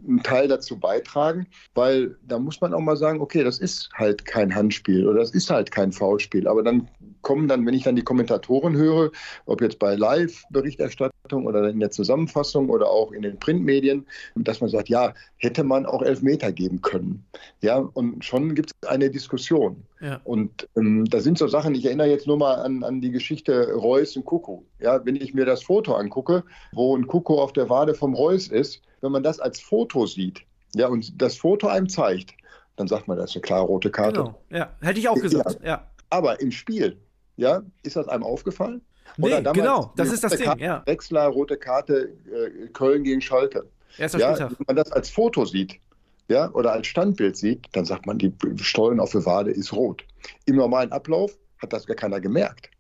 einen 0.06 0.22
Teil 0.22 0.48
dazu 0.48 0.78
beitragen, 0.78 1.46
weil 1.74 2.16
da 2.26 2.38
muss 2.38 2.60
man 2.60 2.74
auch 2.74 2.80
mal 2.80 2.96
sagen, 2.96 3.20
okay, 3.20 3.44
das 3.44 3.58
ist 3.58 3.90
halt 3.94 4.24
kein 4.24 4.54
Handspiel 4.54 5.06
oder 5.06 5.20
das 5.20 5.30
ist 5.30 5.50
halt 5.50 5.70
kein 5.70 5.92
Foulspiel. 5.92 6.46
Aber 6.46 6.62
dann 6.62 6.88
kommen 7.22 7.48
dann, 7.48 7.66
wenn 7.66 7.74
ich 7.74 7.84
dann 7.84 7.96
die 7.96 8.02
Kommentatoren 8.02 8.76
höre, 8.76 9.10
ob 9.46 9.60
jetzt 9.60 9.78
bei 9.78 9.94
Live-Berichterstattung 9.94 11.09
oder 11.36 11.68
in 11.68 11.80
der 11.80 11.90
Zusammenfassung 11.90 12.68
oder 12.70 12.88
auch 12.88 13.12
in 13.12 13.22
den 13.22 13.38
Printmedien, 13.38 14.06
dass 14.36 14.60
man 14.60 14.70
sagt, 14.70 14.88
ja, 14.88 15.14
hätte 15.36 15.64
man 15.64 15.86
auch 15.86 16.02
Elfmeter 16.02 16.52
geben 16.52 16.80
können. 16.82 17.24
Ja, 17.60 17.78
und 17.78 18.24
schon 18.24 18.54
gibt 18.54 18.72
es 18.80 18.88
eine 18.88 19.10
Diskussion. 19.10 19.82
Ja. 20.00 20.20
Und 20.24 20.68
ähm, 20.76 21.04
da 21.04 21.20
sind 21.20 21.38
so 21.38 21.46
Sachen, 21.48 21.74
ich 21.74 21.84
erinnere 21.84 22.08
jetzt 22.08 22.26
nur 22.26 22.36
mal 22.36 22.54
an, 22.54 22.82
an 22.82 23.00
die 23.00 23.10
Geschichte 23.10 23.72
Reus 23.74 24.16
und 24.16 24.24
Kuckuck. 24.24 24.64
Ja, 24.80 25.04
wenn 25.04 25.16
ich 25.16 25.34
mir 25.34 25.44
das 25.44 25.62
Foto 25.62 25.94
angucke, 25.94 26.44
wo 26.72 26.96
ein 26.96 27.06
Kuckuck 27.06 27.38
auf 27.38 27.52
der 27.52 27.68
Wade 27.68 27.94
vom 27.94 28.14
Reus 28.14 28.48
ist, 28.48 28.82
wenn 29.00 29.12
man 29.12 29.22
das 29.22 29.40
als 29.40 29.60
Foto 29.60 30.06
sieht, 30.06 30.42
ja, 30.74 30.88
und 30.88 31.20
das 31.20 31.36
Foto 31.36 31.66
einem 31.66 31.88
zeigt, 31.88 32.32
dann 32.76 32.88
sagt 32.88 33.08
man, 33.08 33.18
das 33.18 33.30
ist 33.30 33.36
eine 33.36 33.42
klare 33.42 33.66
rote 33.66 33.90
Karte. 33.90 34.20
Genau, 34.20 34.40
ja, 34.50 34.70
hätte 34.80 35.00
ich 35.00 35.08
auch 35.08 35.20
gesagt, 35.20 35.60
ja. 35.62 35.68
ja. 35.68 35.86
Aber 36.08 36.40
im 36.40 36.50
Spiel, 36.50 36.98
ja, 37.36 37.62
ist 37.82 37.96
das 37.96 38.08
einem 38.08 38.22
aufgefallen? 38.22 38.80
Nee, 39.16 39.42
genau, 39.52 39.92
das 39.96 40.12
ist 40.12 40.24
das 40.24 40.36
Ding, 40.36 40.46
Karte, 40.46 40.62
ja. 40.62 40.82
Wechsler, 40.86 41.26
rote 41.26 41.56
Karte, 41.56 42.12
äh, 42.26 42.68
Köln 42.68 43.04
gegen 43.04 43.20
Schalke. 43.20 43.66
Erster 43.98 44.18
ja, 44.18 44.34
Spieltag. 44.34 44.58
Wenn 44.58 44.64
man 44.68 44.76
das 44.76 44.92
als 44.92 45.10
Foto 45.10 45.44
sieht, 45.44 45.80
ja, 46.28 46.50
oder 46.52 46.72
als 46.72 46.86
Standbild 46.86 47.36
sieht, 47.36 47.66
dann 47.72 47.84
sagt 47.84 48.06
man, 48.06 48.18
die 48.18 48.32
Stollen 48.58 49.00
auf 49.00 49.10
der 49.12 49.26
Wade 49.26 49.50
ist 49.50 49.72
rot. 49.72 50.04
Im 50.46 50.56
normalen 50.56 50.92
Ablauf 50.92 51.36
hat 51.60 51.72
das 51.72 51.86
gar 51.86 51.96
keiner 51.96 52.20
gemerkt. 52.20 52.70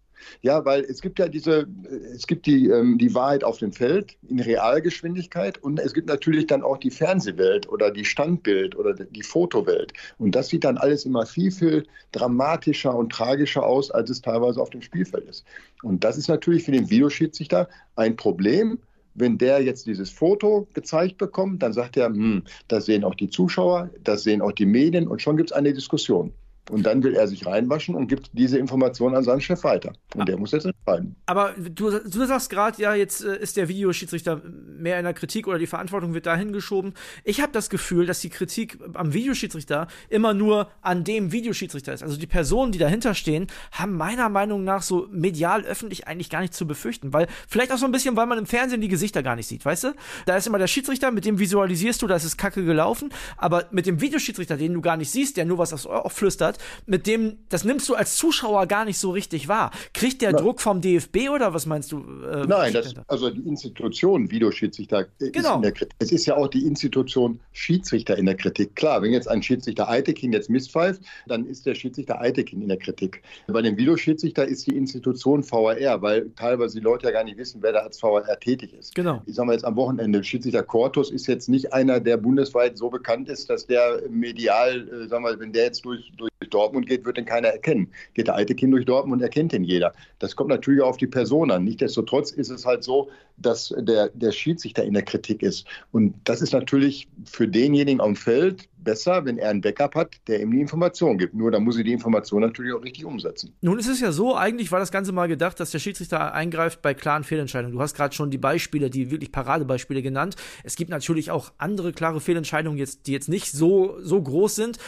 Ja, 0.42 0.64
weil 0.64 0.82
es 0.82 1.00
gibt 1.00 1.18
ja 1.18 1.28
diese, 1.28 1.66
es 2.14 2.26
gibt 2.26 2.46
die, 2.46 2.68
ähm, 2.68 2.98
die 2.98 3.14
Wahrheit 3.14 3.44
auf 3.44 3.58
dem 3.58 3.72
Feld 3.72 4.16
in 4.28 4.40
Realgeschwindigkeit 4.40 5.58
und 5.58 5.78
es 5.78 5.92
gibt 5.92 6.08
natürlich 6.08 6.46
dann 6.46 6.62
auch 6.62 6.78
die 6.78 6.90
Fernsehwelt 6.90 7.68
oder 7.68 7.90
die 7.90 8.04
Standbild 8.04 8.76
oder 8.76 8.94
die 8.94 9.22
Fotowelt. 9.22 9.92
Und 10.18 10.34
das 10.34 10.48
sieht 10.48 10.64
dann 10.64 10.78
alles 10.78 11.04
immer 11.04 11.26
viel, 11.26 11.50
viel 11.50 11.86
dramatischer 12.12 12.94
und 12.94 13.10
tragischer 13.12 13.64
aus, 13.64 13.90
als 13.90 14.10
es 14.10 14.20
teilweise 14.20 14.60
auf 14.60 14.70
dem 14.70 14.82
Spielfeld 14.82 15.28
ist. 15.28 15.44
Und 15.82 16.04
das 16.04 16.16
ist 16.16 16.28
natürlich 16.28 16.64
für 16.64 16.72
den 16.72 16.90
Videoschiedsrichter 16.90 17.68
ein 17.96 18.16
Problem, 18.16 18.78
wenn 19.14 19.38
der 19.38 19.62
jetzt 19.62 19.86
dieses 19.86 20.10
Foto 20.10 20.68
gezeigt 20.72 21.18
bekommt, 21.18 21.62
dann 21.62 21.72
sagt 21.72 21.96
er, 21.96 22.06
hm, 22.06 22.42
das 22.68 22.86
sehen 22.86 23.04
auch 23.04 23.14
die 23.14 23.28
Zuschauer, 23.28 23.90
das 24.02 24.22
sehen 24.22 24.40
auch 24.40 24.52
die 24.52 24.66
Medien 24.66 25.08
und 25.08 25.20
schon 25.20 25.36
gibt 25.36 25.50
es 25.50 25.56
eine 25.56 25.72
Diskussion. 25.72 26.32
Und 26.68 26.84
dann 26.84 27.02
will 27.02 27.14
er 27.14 27.26
sich 27.26 27.46
reinwaschen 27.46 27.94
und 27.94 28.06
gibt 28.06 28.30
diese 28.32 28.58
Information 28.58 29.14
an 29.14 29.24
seinen 29.24 29.40
Chef 29.40 29.64
weiter. 29.64 29.92
Und 30.14 30.28
der 30.28 30.38
muss 30.38 30.52
jetzt 30.52 30.66
entscheiden. 30.66 31.16
Aber 31.26 31.54
du, 31.58 31.90
du 31.90 32.26
sagst 32.26 32.50
gerade, 32.50 32.80
ja, 32.80 32.94
jetzt 32.94 33.24
äh, 33.24 33.38
ist 33.38 33.56
der 33.56 33.68
Videoschiedsrichter 33.68 34.40
mehr 34.44 34.98
in 34.98 35.04
der 35.04 35.14
Kritik 35.14 35.48
oder 35.48 35.58
die 35.58 35.66
Verantwortung 35.66 36.14
wird 36.14 36.26
dahin 36.26 36.52
geschoben. 36.52 36.94
Ich 37.24 37.40
habe 37.40 37.52
das 37.52 37.70
Gefühl, 37.70 38.06
dass 38.06 38.20
die 38.20 38.30
Kritik 38.30 38.78
am 38.94 39.12
Videoschiedsrichter 39.12 39.88
immer 40.08 40.32
nur 40.32 40.70
an 40.80 41.02
dem 41.02 41.32
Videoschiedsrichter 41.32 41.92
ist. 41.92 42.02
Also 42.02 42.16
die 42.16 42.26
Personen, 42.26 42.72
die 42.72 42.78
dahinter 42.78 43.14
stehen, 43.14 43.48
haben 43.72 43.96
meiner 43.96 44.28
Meinung 44.28 44.62
nach 44.62 44.82
so 44.82 45.08
medial 45.10 45.64
öffentlich 45.64 46.06
eigentlich 46.06 46.30
gar 46.30 46.40
nicht 46.40 46.54
zu 46.54 46.66
befürchten. 46.66 47.12
Weil, 47.12 47.26
vielleicht 47.48 47.72
auch 47.72 47.78
so 47.78 47.86
ein 47.86 47.92
bisschen, 47.92 48.16
weil 48.16 48.26
man 48.26 48.38
im 48.38 48.46
Fernsehen 48.46 48.80
die 48.80 48.88
Gesichter 48.88 49.22
gar 49.22 49.36
nicht 49.36 49.46
sieht, 49.46 49.64
weißt 49.64 49.84
du? 49.84 49.94
Da 50.26 50.36
ist 50.36 50.46
immer 50.46 50.58
der 50.58 50.68
Schiedsrichter, 50.68 51.10
mit 51.10 51.24
dem 51.24 51.38
visualisierst 51.38 52.00
du, 52.02 52.06
da 52.06 52.16
ist 52.16 52.38
kacke 52.38 52.64
gelaufen. 52.64 53.10
Aber 53.36 53.66
mit 53.70 53.86
dem 53.86 54.00
Videoschiedsrichter, 54.00 54.56
den 54.56 54.74
du 54.74 54.80
gar 54.80 54.96
nicht 54.96 55.10
siehst, 55.10 55.36
der 55.36 55.44
nur 55.44 55.58
was 55.58 55.72
aufs 55.72 55.86
Ohr 55.86 56.08
flüstert, 56.10 56.49
mit 56.86 57.06
dem, 57.06 57.38
das 57.48 57.64
nimmst 57.64 57.88
du 57.88 57.94
als 57.94 58.16
Zuschauer 58.16 58.66
gar 58.66 58.84
nicht 58.84 58.98
so 58.98 59.10
richtig 59.10 59.48
wahr. 59.48 59.70
Kriegt 59.92 60.22
der 60.22 60.32
Na. 60.32 60.38
Druck 60.38 60.60
vom 60.60 60.80
DFB 60.80 61.30
oder 61.34 61.54
was 61.54 61.66
meinst 61.66 61.92
du? 61.92 61.98
Äh, 61.98 62.46
Nein, 62.46 62.72
das, 62.72 62.94
also 63.08 63.30
die 63.30 63.46
Institution 63.46 64.30
Videoschiedsrichter 64.30 65.06
genau. 65.18 65.50
ist 65.50 65.56
in 65.56 65.62
der 65.62 65.72
Kritik. 65.72 65.94
Es 65.98 66.12
ist 66.12 66.26
ja 66.26 66.36
auch 66.36 66.48
die 66.48 66.66
Institution 66.66 67.40
Schiedsrichter 67.52 68.16
in 68.16 68.26
der 68.26 68.36
Kritik. 68.36 68.76
Klar, 68.76 69.02
wenn 69.02 69.12
jetzt 69.12 69.28
ein 69.28 69.42
Schiedsrichter 69.42 69.88
Eitekin 69.88 70.32
jetzt 70.32 70.50
misspfeift, 70.50 71.02
dann 71.26 71.46
ist 71.46 71.66
der 71.66 71.74
Schiedsrichter 71.74 72.20
Eitekin 72.20 72.62
in 72.62 72.68
der 72.68 72.78
Kritik. 72.78 73.22
Bei 73.46 73.62
dem 73.62 73.76
Videoschiedsrichter 73.76 74.46
ist 74.46 74.66
die 74.66 74.76
Institution 74.76 75.44
VAR, 75.48 76.02
weil 76.02 76.30
teilweise 76.36 76.78
die 76.78 76.84
Leute 76.84 77.06
ja 77.06 77.12
gar 77.12 77.24
nicht 77.24 77.36
wissen, 77.36 77.62
wer 77.62 77.72
da 77.72 77.80
als 77.80 78.02
VAR 78.02 78.24
tätig 78.40 78.72
ist. 78.74 78.94
Genau. 78.94 79.22
Ich 79.26 79.34
sage 79.34 79.46
mal 79.46 79.52
jetzt 79.52 79.64
am 79.64 79.76
Wochenende, 79.76 80.22
Schiedsrichter 80.22 80.62
Cortus 80.62 81.10
ist 81.10 81.26
jetzt 81.26 81.48
nicht 81.48 81.72
einer, 81.72 82.00
der 82.00 82.16
bundesweit 82.16 82.78
so 82.78 82.90
bekannt 82.90 83.28
ist, 83.28 83.50
dass 83.50 83.66
der 83.66 84.02
medial, 84.08 84.88
äh, 84.88 85.08
sagen 85.08 85.24
wir, 85.24 85.38
wenn 85.38 85.52
der 85.52 85.64
jetzt 85.64 85.84
durch, 85.84 86.12
durch 86.16 86.30
Dortmund 86.48 86.86
geht, 86.86 87.04
wird 87.04 87.18
den 87.18 87.26
keiner 87.26 87.48
erkennen. 87.48 87.88
Geht 88.14 88.28
der 88.28 88.34
alte 88.34 88.54
Kind 88.54 88.72
durch 88.72 88.86
Dortmund, 88.86 89.20
erkennt 89.20 89.52
den 89.52 89.62
jeder. 89.62 89.92
Das 90.18 90.36
kommt 90.36 90.48
natürlich 90.48 90.82
auf 90.82 90.96
die 90.96 91.06
Person 91.06 91.50
an. 91.50 91.64
Nichtsdestotrotz 91.64 92.30
ist 92.30 92.50
es 92.50 92.64
halt 92.64 92.82
so, 92.82 93.10
dass 93.36 93.74
der, 93.76 94.08
der 94.10 94.32
Schiedsrichter 94.32 94.84
in 94.84 94.94
der 94.94 95.02
Kritik 95.02 95.42
ist. 95.42 95.66
Und 95.92 96.14
das 96.24 96.40
ist 96.40 96.52
natürlich 96.52 97.08
für 97.24 97.46
denjenigen 97.46 98.00
am 98.00 98.16
Feld 98.16 98.68
besser, 98.78 99.24
wenn 99.24 99.38
er 99.38 99.50
ein 99.50 99.60
Backup 99.60 99.94
hat, 99.94 100.16
der 100.26 100.40
ihm 100.40 100.50
die 100.52 100.60
Information 100.60 101.18
gibt. 101.18 101.34
Nur 101.34 101.50
da 101.50 101.60
muss 101.60 101.76
er 101.76 101.84
die 101.84 101.92
Information 101.92 102.40
natürlich 102.40 102.72
auch 102.72 102.82
richtig 102.82 103.04
umsetzen. 103.04 103.52
Nun 103.60 103.78
ist 103.78 103.88
es 103.88 104.00
ja 104.00 104.12
so, 104.12 104.36
eigentlich 104.36 104.72
war 104.72 104.80
das 104.80 104.90
Ganze 104.90 105.12
mal 105.12 105.28
gedacht, 105.28 105.60
dass 105.60 105.70
der 105.70 105.78
Schiedsrichter 105.78 106.32
eingreift 106.32 106.80
bei 106.82 106.94
klaren 106.94 107.24
Fehlentscheidungen. 107.24 107.74
Du 107.74 107.82
hast 107.82 107.94
gerade 107.94 108.14
schon 108.14 108.30
die 108.30 108.38
Beispiele, 108.38 108.90
die 108.90 109.10
wirklich 109.10 109.32
Paradebeispiele 109.32 110.02
genannt. 110.02 110.36
Es 110.64 110.76
gibt 110.76 110.90
natürlich 110.90 111.30
auch 111.30 111.52
andere 111.58 111.92
klare 111.92 112.20
Fehlentscheidungen, 112.20 112.78
jetzt, 112.78 113.06
die 113.06 113.12
jetzt 113.12 113.28
nicht 113.28 113.52
so, 113.52 113.98
so 114.00 114.22
groß 114.22 114.54
sind. 114.54 114.78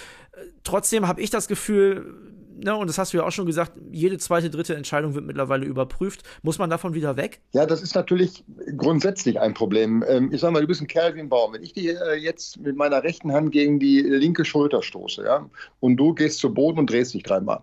Trotzdem 0.65 1.09
habe 1.09 1.21
ich 1.21 1.31
das 1.31 1.49
Gefühl, 1.49 2.15
ne, 2.57 2.77
und 2.77 2.87
das 2.87 2.99
hast 2.99 3.13
du 3.13 3.19
ja 3.19 3.25
auch 3.25 3.33
schon 3.33 3.47
gesagt, 3.47 3.73
jede 3.91 4.19
zweite, 4.19 4.51
dritte 4.51 4.75
Entscheidung 4.75 5.15
wird 5.15 5.27
mittlerweile 5.27 5.67
überprüft. 5.67 6.23
Muss 6.43 6.59
man 6.59 6.71
davon 6.71 6.95
wieder 6.95 7.17
weg? 7.17 7.41
Ja, 7.53 7.67
das 7.67 7.83
ist 7.83 7.95
natürlich 7.95 8.45
grundsätzlich 8.77 9.41
ein 9.41 9.55
Problem. 9.55 10.05
Ähm, 10.09 10.31
ich 10.33 10.41
sage 10.41 10.53
mal, 10.53 10.61
du 10.61 10.67
bist 10.67 10.81
ein 10.81 10.87
Kerl 10.87 11.15
wie 11.15 11.21
ein 11.21 11.29
Baum. 11.29 11.53
Wenn 11.53 11.63
ich 11.63 11.73
dir 11.73 12.01
äh, 12.01 12.17
jetzt 12.17 12.59
mit 12.59 12.77
meiner 12.77 13.03
rechten 13.03 13.33
Hand 13.33 13.53
gegen 13.53 13.79
die 13.79 14.01
linke 14.01 14.45
Schulter 14.45 14.83
stoße, 14.83 15.25
ja, 15.25 15.49
und 15.81 15.97
du 15.97 16.15
gehst 16.15 16.39
zu 16.39 16.53
Boden 16.53 16.79
und 16.79 16.91
drehst 16.91 17.15
dich 17.15 17.23
dreimal, 17.23 17.61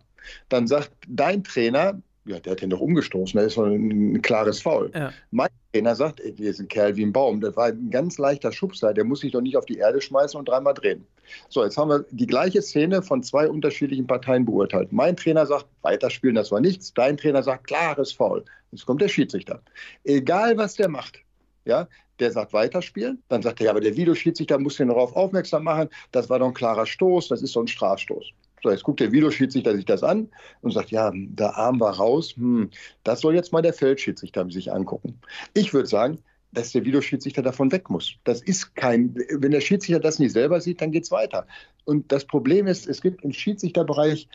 dann 0.50 0.68
sagt 0.68 0.92
dein 1.08 1.44
Trainer, 1.44 2.02
ja, 2.30 2.40
der 2.40 2.52
hat 2.52 2.62
den 2.62 2.70
doch 2.70 2.80
umgestoßen, 2.80 3.38
das 3.38 3.48
ist 3.48 3.58
doch 3.58 3.66
ein, 3.66 4.14
ein 4.14 4.22
klares 4.22 4.62
Foul. 4.62 4.92
Ja. 4.94 5.12
Mein 5.32 5.50
Trainer 5.74 5.96
sagt, 5.96 6.20
ey, 6.20 6.38
wir 6.38 6.54
sind 6.54 6.66
ein 6.66 6.68
Kerl 6.70 6.96
wie 6.96 7.04
ein 7.04 7.12
Baum, 7.12 7.42
das 7.42 7.56
war 7.56 7.68
ein 7.68 7.90
ganz 7.90 8.18
leichter 8.20 8.52
Schubser, 8.52 8.94
der 8.94 9.04
muss 9.04 9.22
sich 9.22 9.32
doch 9.32 9.42
nicht 9.42 9.58
auf 9.58 9.66
die 9.66 9.78
Erde 9.78 10.00
schmeißen 10.00 10.38
und 10.38 10.48
dreimal 10.48 10.76
drehen. 10.76 11.06
So, 11.50 11.64
jetzt 11.64 11.78
haben 11.78 11.90
wir 11.90 12.06
die 12.12 12.28
gleiche 12.28 12.62
Szene 12.62 13.02
von 13.02 13.24
zwei 13.24 13.50
unterschiedlichen 13.50 14.06
Parteien 14.06 14.46
beurteilt. 14.46 14.92
Mein 14.92 15.16
Trainer 15.16 15.46
sagt, 15.46 15.66
weiterspielen, 15.82 16.36
das 16.36 16.52
war 16.52 16.60
nichts. 16.60 16.94
Dein 16.94 17.18
Trainer 17.18 17.42
sagt, 17.42 17.68
klares 17.68 18.12
Foul. 18.12 18.46
Jetzt 18.72 18.86
kommt 18.86 19.02
der 19.02 19.08
Schiedsrichter. 19.08 19.62
Egal, 20.04 20.58
was 20.58 20.76
der 20.76 20.90
macht, 20.90 21.20
ja, 21.66 21.88
der 22.20 22.32
sagt 22.32 22.54
weiterspielen. 22.54 23.24
Dann 23.30 23.42
sagt 23.42 23.60
er, 23.62 23.66
ja, 23.66 23.72
aber 23.72 23.82
der 23.82 23.96
Videoschiedsrichter 23.96 24.60
muss 24.60 24.78
den 24.78 24.90
darauf 24.90 25.16
aufmerksam 25.16 25.64
machen. 25.64 25.90
Das 26.12 26.30
war 26.30 26.40
doch 26.40 26.48
ein 26.48 26.54
klarer 26.54 26.86
Stoß, 26.86 27.30
das 27.30 27.42
ist 27.42 27.54
so 27.54 27.62
ein 27.62 27.68
Strafstoß. 27.68 28.34
Jetzt 28.64 28.84
guckt 28.84 29.00
der 29.00 29.12
Videoschiedsrichter 29.12 29.76
sich 29.76 29.86
das 29.86 30.04
an 30.04 30.30
und 30.62 30.72
sagt, 30.72 30.92
ja, 30.92 31.12
der 31.14 31.56
Arm 31.58 31.80
war 31.80 31.96
raus. 31.96 32.34
Hm, 32.36 32.70
das 33.04 33.22
soll 33.22 33.36
jetzt 33.36 33.54
mal 33.54 33.62
der 33.62 33.74
Feldschiedsrichter 33.74 34.50
sich 34.50 34.72
angucken. 34.72 35.20
Ich 35.54 35.74
würde 35.74 35.88
sagen, 35.88 36.20
dass 36.52 36.72
der 36.72 36.86
Videoschiedsrichter 36.86 37.42
davon 37.42 37.72
weg 37.72 37.90
muss. 37.90 38.16
Das 38.24 38.42
ist 38.42 38.76
kein, 38.76 39.16
wenn 39.32 39.52
der 39.52 39.62
Schiedsrichter 39.62 40.00
das 40.00 40.20
nicht 40.20 40.32
selber 40.32 40.62
sieht, 40.62 40.82
dann 40.82 40.92
geht 40.92 41.04
es 41.04 41.12
weiter. 41.12 41.46
Und 41.86 42.12
das 42.12 42.26
Problem 42.26 42.68
ist, 42.68 42.88
es 42.88 43.02
gibt 43.02 43.24
im 43.24 43.32
Schiedsrichterbereich, 43.32 44.28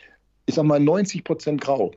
ich 0.47 0.55
sag 0.55 0.65
mal, 0.65 0.81
90 0.81 1.25
Prozent 1.25 1.61
grau. 1.61 1.93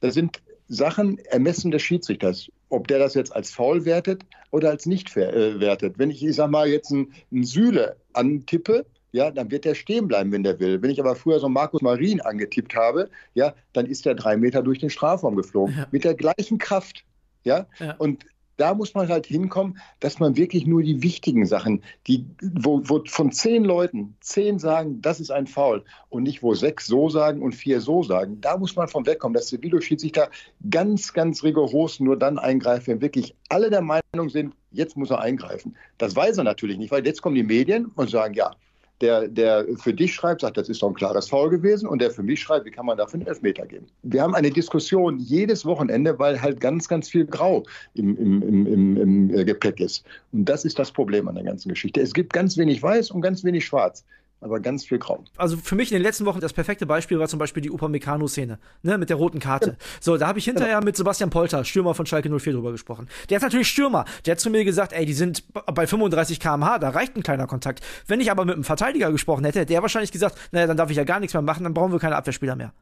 Da 0.00 0.10
sind 0.10 0.42
Sachen 0.68 1.18
Ermessen 1.26 1.70
des 1.70 1.82
Schiedsrichters, 1.82 2.50
ob 2.70 2.88
der 2.88 2.98
das 2.98 3.14
jetzt 3.14 3.34
als 3.34 3.50
faul 3.50 3.84
wertet 3.84 4.24
oder 4.50 4.70
als 4.70 4.86
nicht 4.86 5.14
äh, 5.16 5.60
wertet. 5.60 5.98
Wenn 5.98 6.10
ich, 6.10 6.24
ich 6.24 6.34
sag 6.34 6.50
mal, 6.50 6.68
jetzt 6.68 6.90
einen 6.90 7.44
Sühle 7.44 7.96
antippe, 8.14 8.86
ja, 9.12 9.30
dann 9.30 9.50
wird 9.50 9.64
der 9.64 9.74
stehen 9.74 10.08
bleiben, 10.08 10.32
wenn 10.32 10.42
der 10.42 10.58
will. 10.58 10.82
Wenn 10.82 10.90
ich 10.90 11.00
aber 11.00 11.14
früher 11.14 11.38
so 11.38 11.48
Markus 11.48 11.82
Marin 11.82 12.20
angetippt 12.20 12.74
habe, 12.74 13.10
ja, 13.34 13.54
dann 13.72 13.86
ist 13.86 14.06
der 14.06 14.14
drei 14.14 14.36
Meter 14.36 14.62
durch 14.62 14.78
den 14.78 14.90
Strafraum 14.90 15.36
geflogen. 15.36 15.74
Ja. 15.76 15.86
Mit 15.90 16.04
der 16.04 16.14
gleichen 16.14 16.58
Kraft. 16.58 17.04
Ja? 17.44 17.66
ja. 17.78 17.94
Und 17.98 18.24
da 18.56 18.74
muss 18.74 18.94
man 18.94 19.08
halt 19.08 19.26
hinkommen, 19.26 19.78
dass 20.00 20.18
man 20.18 20.36
wirklich 20.36 20.66
nur 20.66 20.82
die 20.82 21.02
wichtigen 21.02 21.46
Sachen, 21.46 21.82
die, 22.06 22.26
wo, 22.40 22.80
wo 22.84 23.02
von 23.06 23.32
zehn 23.32 23.64
Leuten 23.64 24.16
zehn 24.20 24.58
sagen, 24.58 25.00
das 25.00 25.20
ist 25.20 25.30
ein 25.30 25.46
Foul 25.46 25.84
und 26.10 26.22
nicht 26.22 26.42
wo 26.42 26.54
sechs 26.54 26.86
so 26.86 27.08
sagen 27.08 27.42
und 27.42 27.54
vier 27.54 27.80
so 27.80 28.02
sagen, 28.02 28.40
da 28.40 28.56
muss 28.56 28.76
man 28.76 28.88
von 28.88 29.06
wegkommen, 29.06 29.34
dass 29.34 29.48
der 29.48 29.62
Videoschiedsrichter 29.62 30.30
ganz, 30.70 31.12
ganz 31.12 31.42
rigoros 31.42 31.98
nur 31.98 32.18
dann 32.18 32.38
eingreift, 32.38 32.86
wenn 32.86 33.00
wirklich 33.00 33.34
alle 33.48 33.70
der 33.70 33.82
Meinung 33.82 34.28
sind, 34.28 34.54
jetzt 34.70 34.96
muss 34.96 35.10
er 35.10 35.20
eingreifen. 35.20 35.76
Das 35.98 36.14
weiß 36.14 36.38
er 36.38 36.44
natürlich 36.44 36.78
nicht, 36.78 36.92
weil 36.92 37.04
jetzt 37.04 37.22
kommen 37.22 37.34
die 37.34 37.42
Medien 37.42 37.86
und 37.86 38.10
sagen, 38.10 38.34
ja, 38.34 38.52
der, 39.00 39.28
der 39.28 39.66
für 39.78 39.92
dich 39.92 40.14
schreibt, 40.14 40.42
sagt, 40.42 40.56
das 40.56 40.68
ist 40.68 40.82
doch 40.82 40.88
ein 40.88 40.94
klares 40.94 41.28
Foul 41.28 41.50
gewesen 41.50 41.88
und 41.88 42.00
der 42.00 42.10
für 42.10 42.22
mich 42.22 42.40
schreibt, 42.40 42.66
wie 42.66 42.70
kann 42.70 42.86
man 42.86 42.96
dafür 42.96 43.20
einen 43.20 43.26
Elfmeter 43.26 43.66
geben? 43.66 43.86
Wir 44.02 44.22
haben 44.22 44.34
eine 44.34 44.50
Diskussion 44.50 45.18
jedes 45.18 45.64
Wochenende, 45.64 46.18
weil 46.18 46.40
halt 46.40 46.60
ganz, 46.60 46.86
ganz 46.88 47.08
viel 47.08 47.26
Grau 47.26 47.64
im, 47.94 48.16
im, 48.16 48.42
im, 48.42 48.66
im, 48.66 49.30
im 49.30 49.46
Gepäck 49.46 49.80
ist. 49.80 50.04
Und 50.32 50.44
das 50.44 50.64
ist 50.64 50.78
das 50.78 50.92
Problem 50.92 51.26
an 51.26 51.34
der 51.34 51.44
ganzen 51.44 51.68
Geschichte. 51.68 52.00
Es 52.00 52.12
gibt 52.12 52.32
ganz 52.32 52.56
wenig 52.56 52.82
Weiß 52.82 53.10
und 53.10 53.22
ganz 53.22 53.42
wenig 53.42 53.64
Schwarz 53.64 54.04
aber 54.42 54.60
ganz 54.60 54.84
viel 54.84 54.98
Grau. 54.98 55.24
Also 55.36 55.56
für 55.56 55.74
mich 55.74 55.90
in 55.90 55.96
den 55.96 56.02
letzten 56.02 56.26
Wochen 56.26 56.40
das 56.40 56.52
perfekte 56.52 56.84
Beispiel 56.84 57.18
war 57.18 57.28
zum 57.28 57.38
Beispiel 57.38 57.62
die 57.62 57.70
Upamecano-Szene, 57.70 58.58
ne, 58.82 58.98
mit 58.98 59.08
der 59.08 59.16
roten 59.16 59.38
Karte. 59.38 59.70
Ja. 59.70 59.76
So, 60.00 60.16
da 60.16 60.26
habe 60.26 60.38
ich 60.38 60.44
hinterher 60.44 60.74
ja. 60.74 60.80
mit 60.80 60.96
Sebastian 60.96 61.30
Polter, 61.30 61.64
Stürmer 61.64 61.94
von 61.94 62.06
Schalke 62.06 62.28
04, 62.28 62.52
drüber 62.52 62.72
gesprochen. 62.72 63.08
Der 63.30 63.36
ist 63.36 63.42
natürlich 63.42 63.68
Stürmer. 63.68 64.04
Der 64.26 64.32
hat 64.32 64.40
zu 64.40 64.50
mir 64.50 64.64
gesagt, 64.64 64.92
ey, 64.92 65.06
die 65.06 65.14
sind 65.14 65.44
bei 65.52 65.86
35 65.86 66.40
km/h, 66.40 66.78
da 66.78 66.88
reicht 66.90 67.16
ein 67.16 67.22
kleiner 67.22 67.46
Kontakt. 67.46 67.80
Wenn 68.06 68.20
ich 68.20 68.30
aber 68.30 68.44
mit 68.44 68.54
einem 68.54 68.64
Verteidiger 68.64 69.12
gesprochen 69.12 69.44
hätte, 69.44 69.60
hätte 69.60 69.72
der 69.72 69.82
wahrscheinlich 69.82 70.12
gesagt, 70.12 70.36
naja, 70.50 70.66
dann 70.66 70.76
darf 70.76 70.90
ich 70.90 70.96
ja 70.96 71.04
gar 71.04 71.20
nichts 71.20 71.34
mehr 71.34 71.42
machen, 71.42 71.64
dann 71.64 71.74
brauchen 71.74 71.92
wir 71.92 71.98
keine 71.98 72.16
Abwehrspieler 72.16 72.56
mehr. 72.56 72.72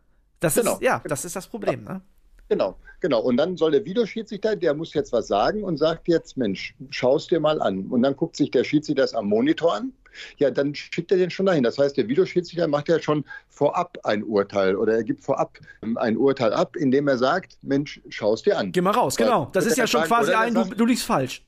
Das 0.40 0.54
genau. 0.54 0.74
ist, 0.74 0.82
ja, 0.82 1.02
das 1.04 1.24
ist 1.24 1.36
das 1.36 1.46
Problem, 1.46 1.84
ja. 1.84 1.94
ne? 1.94 2.00
Genau, 2.50 2.76
genau. 2.98 3.20
Und 3.20 3.36
dann 3.36 3.56
soll 3.56 3.70
der 3.70 3.84
Videoschiedsrichter, 3.84 4.56
der 4.56 4.74
muss 4.74 4.92
jetzt 4.92 5.12
was 5.12 5.28
sagen 5.28 5.62
und 5.62 5.78
sagt 5.78 6.08
jetzt, 6.08 6.36
Mensch, 6.36 6.74
schaust 6.90 7.30
dir 7.30 7.38
mal 7.38 7.62
an. 7.62 7.86
Und 7.86 8.02
dann 8.02 8.16
guckt 8.16 8.36
sich 8.36 8.50
der 8.50 8.64
Schiedsrichter 8.64 9.02
das 9.02 9.14
am 9.14 9.28
Monitor 9.28 9.76
an. 9.76 9.92
Ja, 10.38 10.50
dann 10.50 10.74
schickt 10.74 11.12
er 11.12 11.18
den 11.18 11.30
schon 11.30 11.46
dahin. 11.46 11.62
Das 11.62 11.78
heißt, 11.78 11.96
der 11.96 12.08
Videoschiedsrichter 12.08 12.66
macht 12.66 12.88
ja 12.88 13.00
schon 13.00 13.24
vorab 13.48 13.96
ein 14.02 14.24
Urteil 14.24 14.74
oder 14.74 14.94
er 14.94 15.04
gibt 15.04 15.22
vorab 15.22 15.58
ein 15.94 16.16
Urteil 16.16 16.52
ab, 16.52 16.74
indem 16.74 17.06
er 17.06 17.18
sagt, 17.18 17.56
Mensch, 17.62 18.00
schaust 18.08 18.46
dir 18.46 18.58
an. 18.58 18.72
Geh 18.72 18.80
mal 18.80 18.90
raus, 18.90 19.14
genau. 19.16 19.48
Das 19.52 19.66
ist 19.66 19.78
ja 19.78 19.86
schon 19.86 20.02
quasi 20.02 20.32
ein, 20.32 20.52
du, 20.52 20.64
du 20.64 20.84
liegst 20.84 21.04
falsch. 21.04 21.44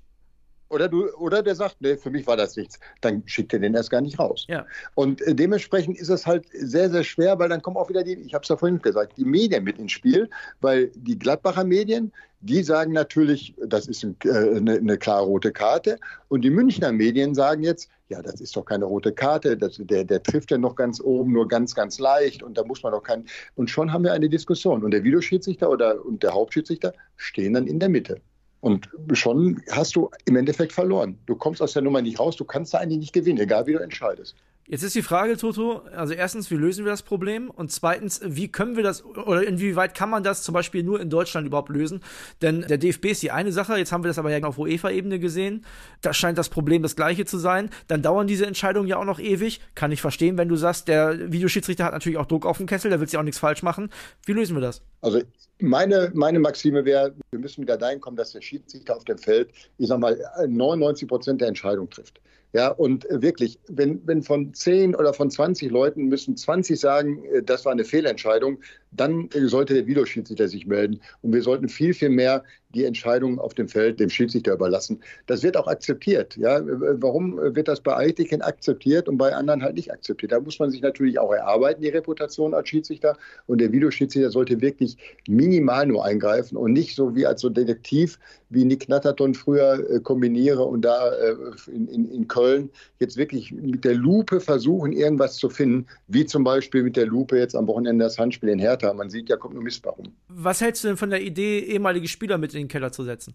Oder, 0.73 0.89
du, 0.89 1.11
oder 1.17 1.43
der 1.43 1.55
sagt, 1.55 1.77
nee, 1.81 1.97
für 1.97 2.11
mich 2.11 2.27
war 2.27 2.37
das 2.37 2.57
nichts. 2.57 2.81
Dann 3.03 3.23
schickt 3.27 3.53
er 3.53 3.59
den 3.59 3.75
erst 3.75 3.91
gar 3.91 4.01
nicht 4.01 4.19
raus. 4.19 4.47
Ja. 4.49 4.67
Und 4.95 5.21
äh, 5.21 5.35
dementsprechend 5.35 5.99
ist 5.99 6.09
es 6.09 6.27
halt 6.27 6.47
sehr, 6.53 6.89
sehr 6.89 7.05
schwer, 7.05 7.39
weil 7.39 7.51
dann 7.51 7.61
kommen 7.61 7.77
auch 7.77 7.91
wieder 7.91 8.03
die, 8.03 8.15
ich 8.15 8.33
habe 8.33 8.43
es 8.43 8.49
ja 8.49 8.57
vorhin 8.57 8.81
gesagt, 8.81 9.19
die 9.19 9.27
Medien 9.27 9.65
mit 9.65 9.79
ins 9.79 9.93
Spiel, 9.93 10.31
weil 10.63 10.91
die 10.95 11.19
Gladbacher 11.19 11.65
Medien, 11.65 12.11
die 12.41 12.63
sagen 12.63 12.93
natürlich, 12.93 13.55
das 13.67 13.87
ist 13.87 14.03
ein, 14.03 14.17
äh, 14.25 14.31
eine, 14.31 14.77
eine 14.77 14.97
klare 14.97 15.27
rote 15.27 15.53
Karte. 15.53 15.99
Und 16.29 16.41
die 16.41 16.51
Münchner 16.51 16.91
Medien 16.91 17.35
sagen 17.35 17.63
jetzt, 17.63 17.91
ja, 18.09 18.23
das 18.23 18.41
ist 18.41 18.57
doch 18.57 18.65
keine 18.65 18.87
rote 18.87 19.13
Karte, 19.13 19.59
das, 19.59 19.77
der, 19.79 20.05
der 20.05 20.23
trifft 20.23 20.51
ja 20.51 20.59
noch 20.59 20.75
ganz 20.75 21.03
oben, 21.03 21.33
nur 21.33 21.49
ganz, 21.49 21.75
ganz 21.75 21.99
leicht 21.99 22.43
und 22.43 22.57
da 22.57 22.65
muss 22.65 22.83
man 22.83 22.93
doch 22.93 23.03
kein. 23.03 23.27
Und 23.57 23.69
schon 23.69 23.93
haben 23.93 24.05
wir 24.05 24.13
eine 24.15 24.31
Diskussion. 24.31 24.83
Und 24.83 24.93
der 24.93 25.05
Videoschiedsrichter 25.05 25.69
oder 25.69 26.03
und 26.05 26.23
der 26.23 26.33
Hauptschiedsrichter 26.33 26.95
stehen 27.17 27.53
dann 27.53 27.67
in 27.67 27.79
der 27.79 27.91
Mitte. 27.91 28.23
Und 28.63 28.89
schon 29.13 29.61
hast 29.73 29.97
du 29.97 30.09
im 30.25 30.37
Endeffekt 30.37 30.73
verloren. 30.73 31.19
Du 31.27 31.35
kommst 31.35 31.61
aus 31.61 31.73
der 31.73 31.83
Nummer 31.83 32.01
nicht 32.01 32.21
raus, 32.21 32.37
du 32.37 32.45
kannst 32.45 32.73
da 32.73 32.79
eigentlich 32.79 33.01
nicht 33.01 33.13
gewinnen, 33.13 33.41
egal 33.41 33.67
wie 33.67 33.73
du 33.73 33.81
entscheidest. 33.81 34.37
Jetzt 34.69 34.85
ist 34.85 34.95
die 34.95 35.03
Frage, 35.03 35.37
Toto, 35.37 35.83
also 35.95 36.15
erstens, 36.15 36.51
wie 36.51 36.55
lösen 36.55 36.85
wir 36.85 36.93
das 36.93 37.03
Problem? 37.03 37.51
Und 37.51 37.73
zweitens, 37.73 38.21
wie 38.25 38.47
können 38.47 38.77
wir 38.77 38.85
das 38.85 39.05
oder 39.05 39.45
inwieweit 39.45 39.95
kann 39.95 40.09
man 40.09 40.23
das 40.23 40.45
zum 40.45 40.55
Beispiel 40.55 40.85
nur 40.85 41.01
in 41.01 41.11
Deutschland 41.11 41.49
überhaupt 41.49 41.69
lösen? 41.69 42.01
Denn 42.43 42.65
der 42.69 42.79
DFB 42.79 43.07
ist 43.07 43.23
die 43.23 43.33
eine 43.33 43.51
Sache, 43.51 43.77
jetzt 43.77 43.91
haben 43.91 44.05
wir 44.05 44.09
das 44.09 44.19
aber 44.19 44.31
ja 44.31 44.43
auf 44.47 44.59
UEFA-Ebene 44.59 45.19
gesehen. 45.19 45.65
Da 46.01 46.15
scheint 46.15 46.39
das 46.39 46.49
Problem 46.49 46.83
das 46.83 46.95
gleiche 46.95 47.25
zu 47.25 47.39
sein. 47.39 47.71
Dann 47.89 48.03
dauern 48.03 48.29
diese 48.29 48.47
Entscheidungen 48.47 48.87
ja 48.87 48.99
auch 48.99 49.05
noch 49.05 49.19
ewig. 49.19 49.61
Kann 49.75 49.91
ich 49.91 50.01
verstehen, 50.01 50.39
wenn 50.39 50.49
du 50.49 50.55
sagst, 50.55 50.87
der 50.87 51.33
Videoschiedsrichter 51.33 51.85
hat 51.85 51.93
natürlich 51.93 52.19
auch 52.19 52.27
Druck 52.27 52.47
auf 52.47 52.59
dem 52.59 52.67
Kessel, 52.67 52.89
der 52.89 53.01
will 53.01 53.09
sich 53.09 53.19
auch 53.19 53.25
nichts 53.25 53.41
falsch 53.41 53.65
machen. 53.65 53.91
Wie 54.27 54.33
lösen 54.33 54.55
wir 54.55 54.61
das? 54.61 54.83
Also 55.01 55.23
meine, 55.59 56.13
meine 56.15 56.39
Maxime 56.39 56.85
wäre, 56.85 57.15
wir 57.33 57.41
müssen 57.41 57.63
wieder 57.63 57.77
dahin 57.77 58.01
kommen, 58.01 58.17
dass 58.17 58.31
der 58.31 58.41
Schiedsrichter 58.41 58.97
auf 58.97 59.05
dem 59.05 59.19
Feld, 59.19 59.51
ich 59.79 59.89
sag 59.89 59.99
mal, 59.99 60.17
99 60.47 61.09
Prozent 61.09 61.41
der 61.41 61.49
Entscheidung 61.49 61.91
trifft. 61.91 62.21
Ja, 62.55 62.69
und 62.69 63.07
wirklich, 63.09 63.59
wenn, 63.69 64.07
wenn 64.07 64.23
von 64.23 64.53
10 64.53 64.95
oder 64.95 65.15
von 65.15 65.31
20 65.31 65.71
Leuten 65.71 66.09
müssen 66.09 66.37
20 66.37 66.79
sagen, 66.79 67.25
äh, 67.25 67.43
das 67.43 67.65
war 67.65 67.73
eine 67.73 67.85
Fehlentscheidung, 67.85 68.59
dann 68.93 69.29
sollte 69.33 69.75
der 69.75 69.87
Videoschiedsrichter 69.87 70.49
sich 70.49 70.67
melden. 70.67 71.01
Und 71.23 71.33
wir 71.33 71.43
sollten 71.43 71.69
viel, 71.69 71.95
viel 71.95 72.11
mehr 72.11 72.45
die 72.75 72.85
Entscheidungen 72.85 73.39
auf 73.39 73.55
dem 73.55 73.69
Feld 73.69 74.01
dem 74.01 74.09
Schiedsrichter 74.09 74.55
überlassen. 74.55 75.01
Das 75.27 75.43
wird 75.43 75.57
auch 75.57 75.67
akzeptiert. 75.67 76.37
Ja? 76.37 76.61
Warum 76.65 77.37
wird 77.37 77.69
das 77.69 77.81
bei 77.81 77.97
Eitiken 77.97 78.43
akzeptiert 78.43 79.09
und 79.09 79.19
bei 79.19 79.35
anderen 79.35 79.63
halt 79.63 79.75
nicht 79.75 79.93
akzeptiert? 79.93 80.33
Da 80.33 80.41
muss 80.41 80.59
man 80.59 80.71
sich 80.71 80.81
natürlich 80.81 81.19
auch 81.19 81.33
erarbeiten, 81.33 81.83
die 81.83 81.89
Reputation 81.89 82.55
als 82.55 82.69
Schiedsrichter. 82.69 83.17
Und 83.47 83.61
der 83.61 83.73
Videoschiedsrichter 83.73 84.31
sollte 84.31 84.61
wirklich 84.61 84.97
minimal 85.29 85.87
nur 85.87 86.05
eingreifen 86.05 86.57
und 86.57 86.73
nicht 86.73 86.97
so 86.97 87.15
wie 87.15 87.27
als 87.27 87.41
so 87.43 87.51
Detektiv, 87.51 88.19
wie 88.49 88.65
Nick 88.65 88.89
Natterton 88.89 89.35
früher 89.35 89.91
äh, 89.91 90.01
kombiniere 90.01 90.63
und 90.63 90.83
da 90.83 91.13
äh, 91.13 91.35
in, 91.69 91.89
in, 91.89 92.11
in 92.11 92.29
Köln 92.29 92.71
jetzt 92.99 93.17
wirklich 93.17 93.53
mit 93.53 93.85
der 93.85 93.95
Lupe 93.95 94.41
versuchen, 94.41 94.93
irgendwas 94.93 95.37
zu 95.37 95.49
finden, 95.49 95.87
wie 96.09 96.27
zum 96.27 96.45
Beispiel 96.45 96.83
mit 96.83 96.97
der 96.97 97.07
Lupe 97.07 97.39
jetzt 97.39 97.57
am 97.57 97.67
Wochenende 97.67 98.05
das 98.05 98.19
Handspiel 98.19 98.51
in 98.51 98.59
Hertha. 98.59 98.82
Man 98.93 99.11
sieht, 99.11 99.29
ja 99.29 99.37
kommt 99.37 99.55
nur 99.55 99.63
Mist 99.63 99.87
rum. 99.87 100.15
Was 100.29 100.61
hältst 100.61 100.83
du 100.83 100.89
denn 100.89 100.97
von 100.97 101.11
der 101.11 101.23
Idee, 101.23 101.61
ehemalige 101.61 102.09
Spieler 102.09 102.39
mit 102.39 102.53
in 102.55 102.63
den 102.63 102.69
Keller 102.69 102.93
zu 102.93 103.05
setzen? 103.05 103.35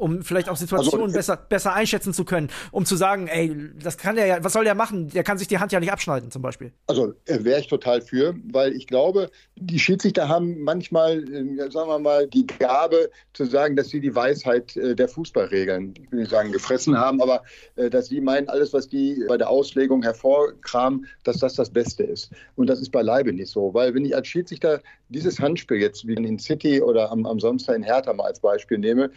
Um 0.00 0.22
vielleicht 0.22 0.48
auch 0.48 0.56
Situationen 0.56 1.06
also, 1.06 1.16
besser, 1.16 1.36
besser 1.36 1.74
einschätzen 1.74 2.12
zu 2.12 2.24
können, 2.24 2.48
um 2.72 2.86
zu 2.86 2.96
sagen, 2.96 3.28
ey, 3.28 3.54
das 3.80 3.98
kann 3.98 4.16
der 4.16 4.26
ja, 4.26 4.44
was 4.44 4.54
soll 4.54 4.64
der 4.64 4.74
machen? 4.74 5.08
Der 5.08 5.22
kann 5.22 5.38
sich 5.38 5.48
die 5.48 5.58
Hand 5.58 5.72
ja 5.72 5.80
nicht 5.80 5.92
abschneiden, 5.92 6.30
zum 6.30 6.42
Beispiel. 6.42 6.72
Also 6.86 7.14
äh, 7.26 7.44
wäre 7.44 7.60
ich 7.60 7.68
total 7.68 8.00
für, 8.00 8.34
weil 8.50 8.72
ich 8.72 8.86
glaube, 8.86 9.30
die 9.56 9.78
Schiedsrichter 9.78 10.28
haben 10.28 10.62
manchmal, 10.62 11.22
äh, 11.24 11.70
sagen 11.70 11.88
wir 11.88 11.98
mal, 11.98 12.26
die 12.26 12.46
Gabe 12.46 13.10
zu 13.34 13.44
sagen, 13.44 13.76
dass 13.76 13.90
sie 13.90 14.00
die 14.00 14.14
Weisheit 14.14 14.76
äh, 14.76 14.94
der 14.94 15.08
Fußballregeln, 15.08 15.94
ich 16.02 16.10
will 16.10 16.20
nicht 16.20 16.30
sagen 16.30 16.52
gefressen 16.52 16.96
haben, 16.96 17.20
aber 17.20 17.42
dass 17.90 18.06
sie 18.06 18.20
meinen, 18.20 18.48
alles, 18.48 18.72
was 18.72 18.88
die 18.88 19.24
bei 19.28 19.36
der 19.36 19.48
Auslegung 19.48 20.02
hervorkramen, 20.02 21.06
dass 21.24 21.38
das 21.38 21.54
das 21.54 21.70
Beste 21.70 22.02
ist. 22.02 22.30
Und 22.56 22.68
das 22.68 22.80
ist 22.80 22.90
beileibe 22.90 23.32
nicht 23.32 23.50
so, 23.50 23.72
weil 23.74 23.94
wenn 23.94 24.04
ich 24.04 24.14
als 24.14 24.28
Schiedsrichter 24.28 24.80
dieses 25.08 25.40
Handspiel 25.40 25.78
jetzt 25.78 26.06
wie 26.06 26.14
in 26.14 26.38
City 26.38 26.80
oder 26.80 27.10
am, 27.10 27.26
am 27.26 27.40
Samstag 27.40 27.76
in 27.76 27.82
Hertha 27.82 28.12
mal 28.12 28.26
als 28.26 28.40
Beispiel 28.40 28.78
nehme, 28.78 29.10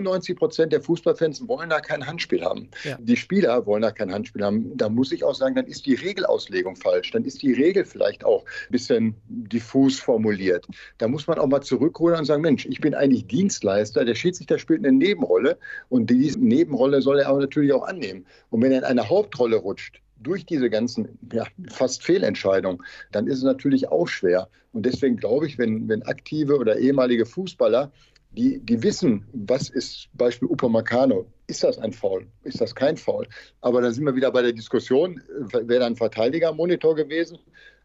99 0.00 0.36
Prozent 0.36 0.72
der 0.72 0.82
Fußballfans 0.82 1.46
wollen 1.48 1.70
da 1.70 1.80
kein 1.80 2.06
Handspiel 2.06 2.42
haben. 2.42 2.68
Ja. 2.84 2.96
Die 3.00 3.16
Spieler 3.16 3.66
wollen 3.66 3.82
da 3.82 3.90
kein 3.90 4.12
Handspiel 4.12 4.44
haben. 4.44 4.76
Da 4.76 4.88
muss 4.88 5.12
ich 5.12 5.24
auch 5.24 5.34
sagen, 5.34 5.54
dann 5.54 5.66
ist 5.66 5.86
die 5.86 5.94
Regelauslegung 5.94 6.76
falsch. 6.76 7.10
Dann 7.10 7.24
ist 7.24 7.42
die 7.42 7.52
Regel 7.52 7.84
vielleicht 7.84 8.24
auch 8.24 8.44
ein 8.44 8.72
bisschen 8.72 9.14
diffus 9.28 9.98
formuliert. 9.98 10.66
Da 10.98 11.08
muss 11.08 11.26
man 11.26 11.38
auch 11.38 11.46
mal 11.46 11.62
zurückholen 11.62 12.18
und 12.18 12.24
sagen, 12.24 12.42
Mensch, 12.42 12.66
ich 12.66 12.80
bin 12.80 12.94
eigentlich 12.94 13.26
Dienstleister. 13.26 14.04
Der 14.04 14.14
Schiedsrichter 14.14 14.58
spielt 14.58 14.84
eine 14.84 14.96
Nebenrolle 14.96 15.58
und 15.88 16.10
diese 16.10 16.38
Nebenrolle 16.38 17.02
soll 17.02 17.20
er 17.20 17.28
aber 17.28 17.40
natürlich 17.40 17.72
auch 17.72 17.86
annehmen. 17.86 18.26
Und 18.50 18.62
wenn 18.62 18.72
er 18.72 18.78
in 18.78 18.84
eine 18.84 19.08
Hauptrolle 19.08 19.56
rutscht, 19.56 20.00
durch 20.20 20.44
diese 20.44 20.70
ganzen 20.70 21.18
ja, 21.32 21.46
fast 21.70 22.02
Fehlentscheidungen, 22.02 22.82
dann 23.12 23.26
ist 23.26 23.38
es 23.38 23.44
natürlich 23.44 23.88
auch 23.88 24.08
schwer. 24.08 24.48
Und 24.72 24.84
deswegen 24.84 25.16
glaube 25.16 25.46
ich, 25.46 25.58
wenn, 25.58 25.88
wenn 25.88 26.02
aktive 26.02 26.56
oder 26.56 26.78
ehemalige 26.78 27.26
Fußballer 27.26 27.90
die, 28.38 28.60
die 28.60 28.82
wissen, 28.82 29.26
was 29.32 29.68
ist 29.68 30.08
Beispiel 30.14 30.48
Upamecano. 30.48 31.26
Ist 31.48 31.64
das 31.64 31.78
ein 31.78 31.92
Foul? 31.92 32.28
Ist 32.44 32.60
das 32.60 32.74
kein 32.74 32.96
Foul? 32.96 33.26
Aber 33.60 33.82
dann 33.82 33.92
sind 33.92 34.04
wir 34.04 34.14
wieder 34.14 34.30
bei 34.30 34.42
der 34.42 34.52
Diskussion, 34.52 35.20
wäre 35.50 35.80
da 35.80 35.86
ein 35.86 35.96
Verteidiger 35.96 36.52
Monitor 36.52 36.94
gewesen, 36.94 37.38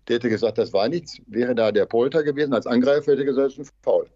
der 0.07 0.17
hätte 0.17 0.29
gesagt, 0.29 0.57
das 0.57 0.71
war 0.71 0.87
nichts. 0.89 1.19
Wäre 1.27 1.55
da 1.55 1.71
der 1.71 1.85
Polter 1.85 2.23
gewesen 2.23 2.53
als 2.53 2.67
Angreifer, 2.67 3.13
hätte 3.13 3.25
gesagt, 3.25 3.47
das 3.47 3.57
ist 3.57 3.71
ein 3.71 3.77
Foul. 3.81 4.07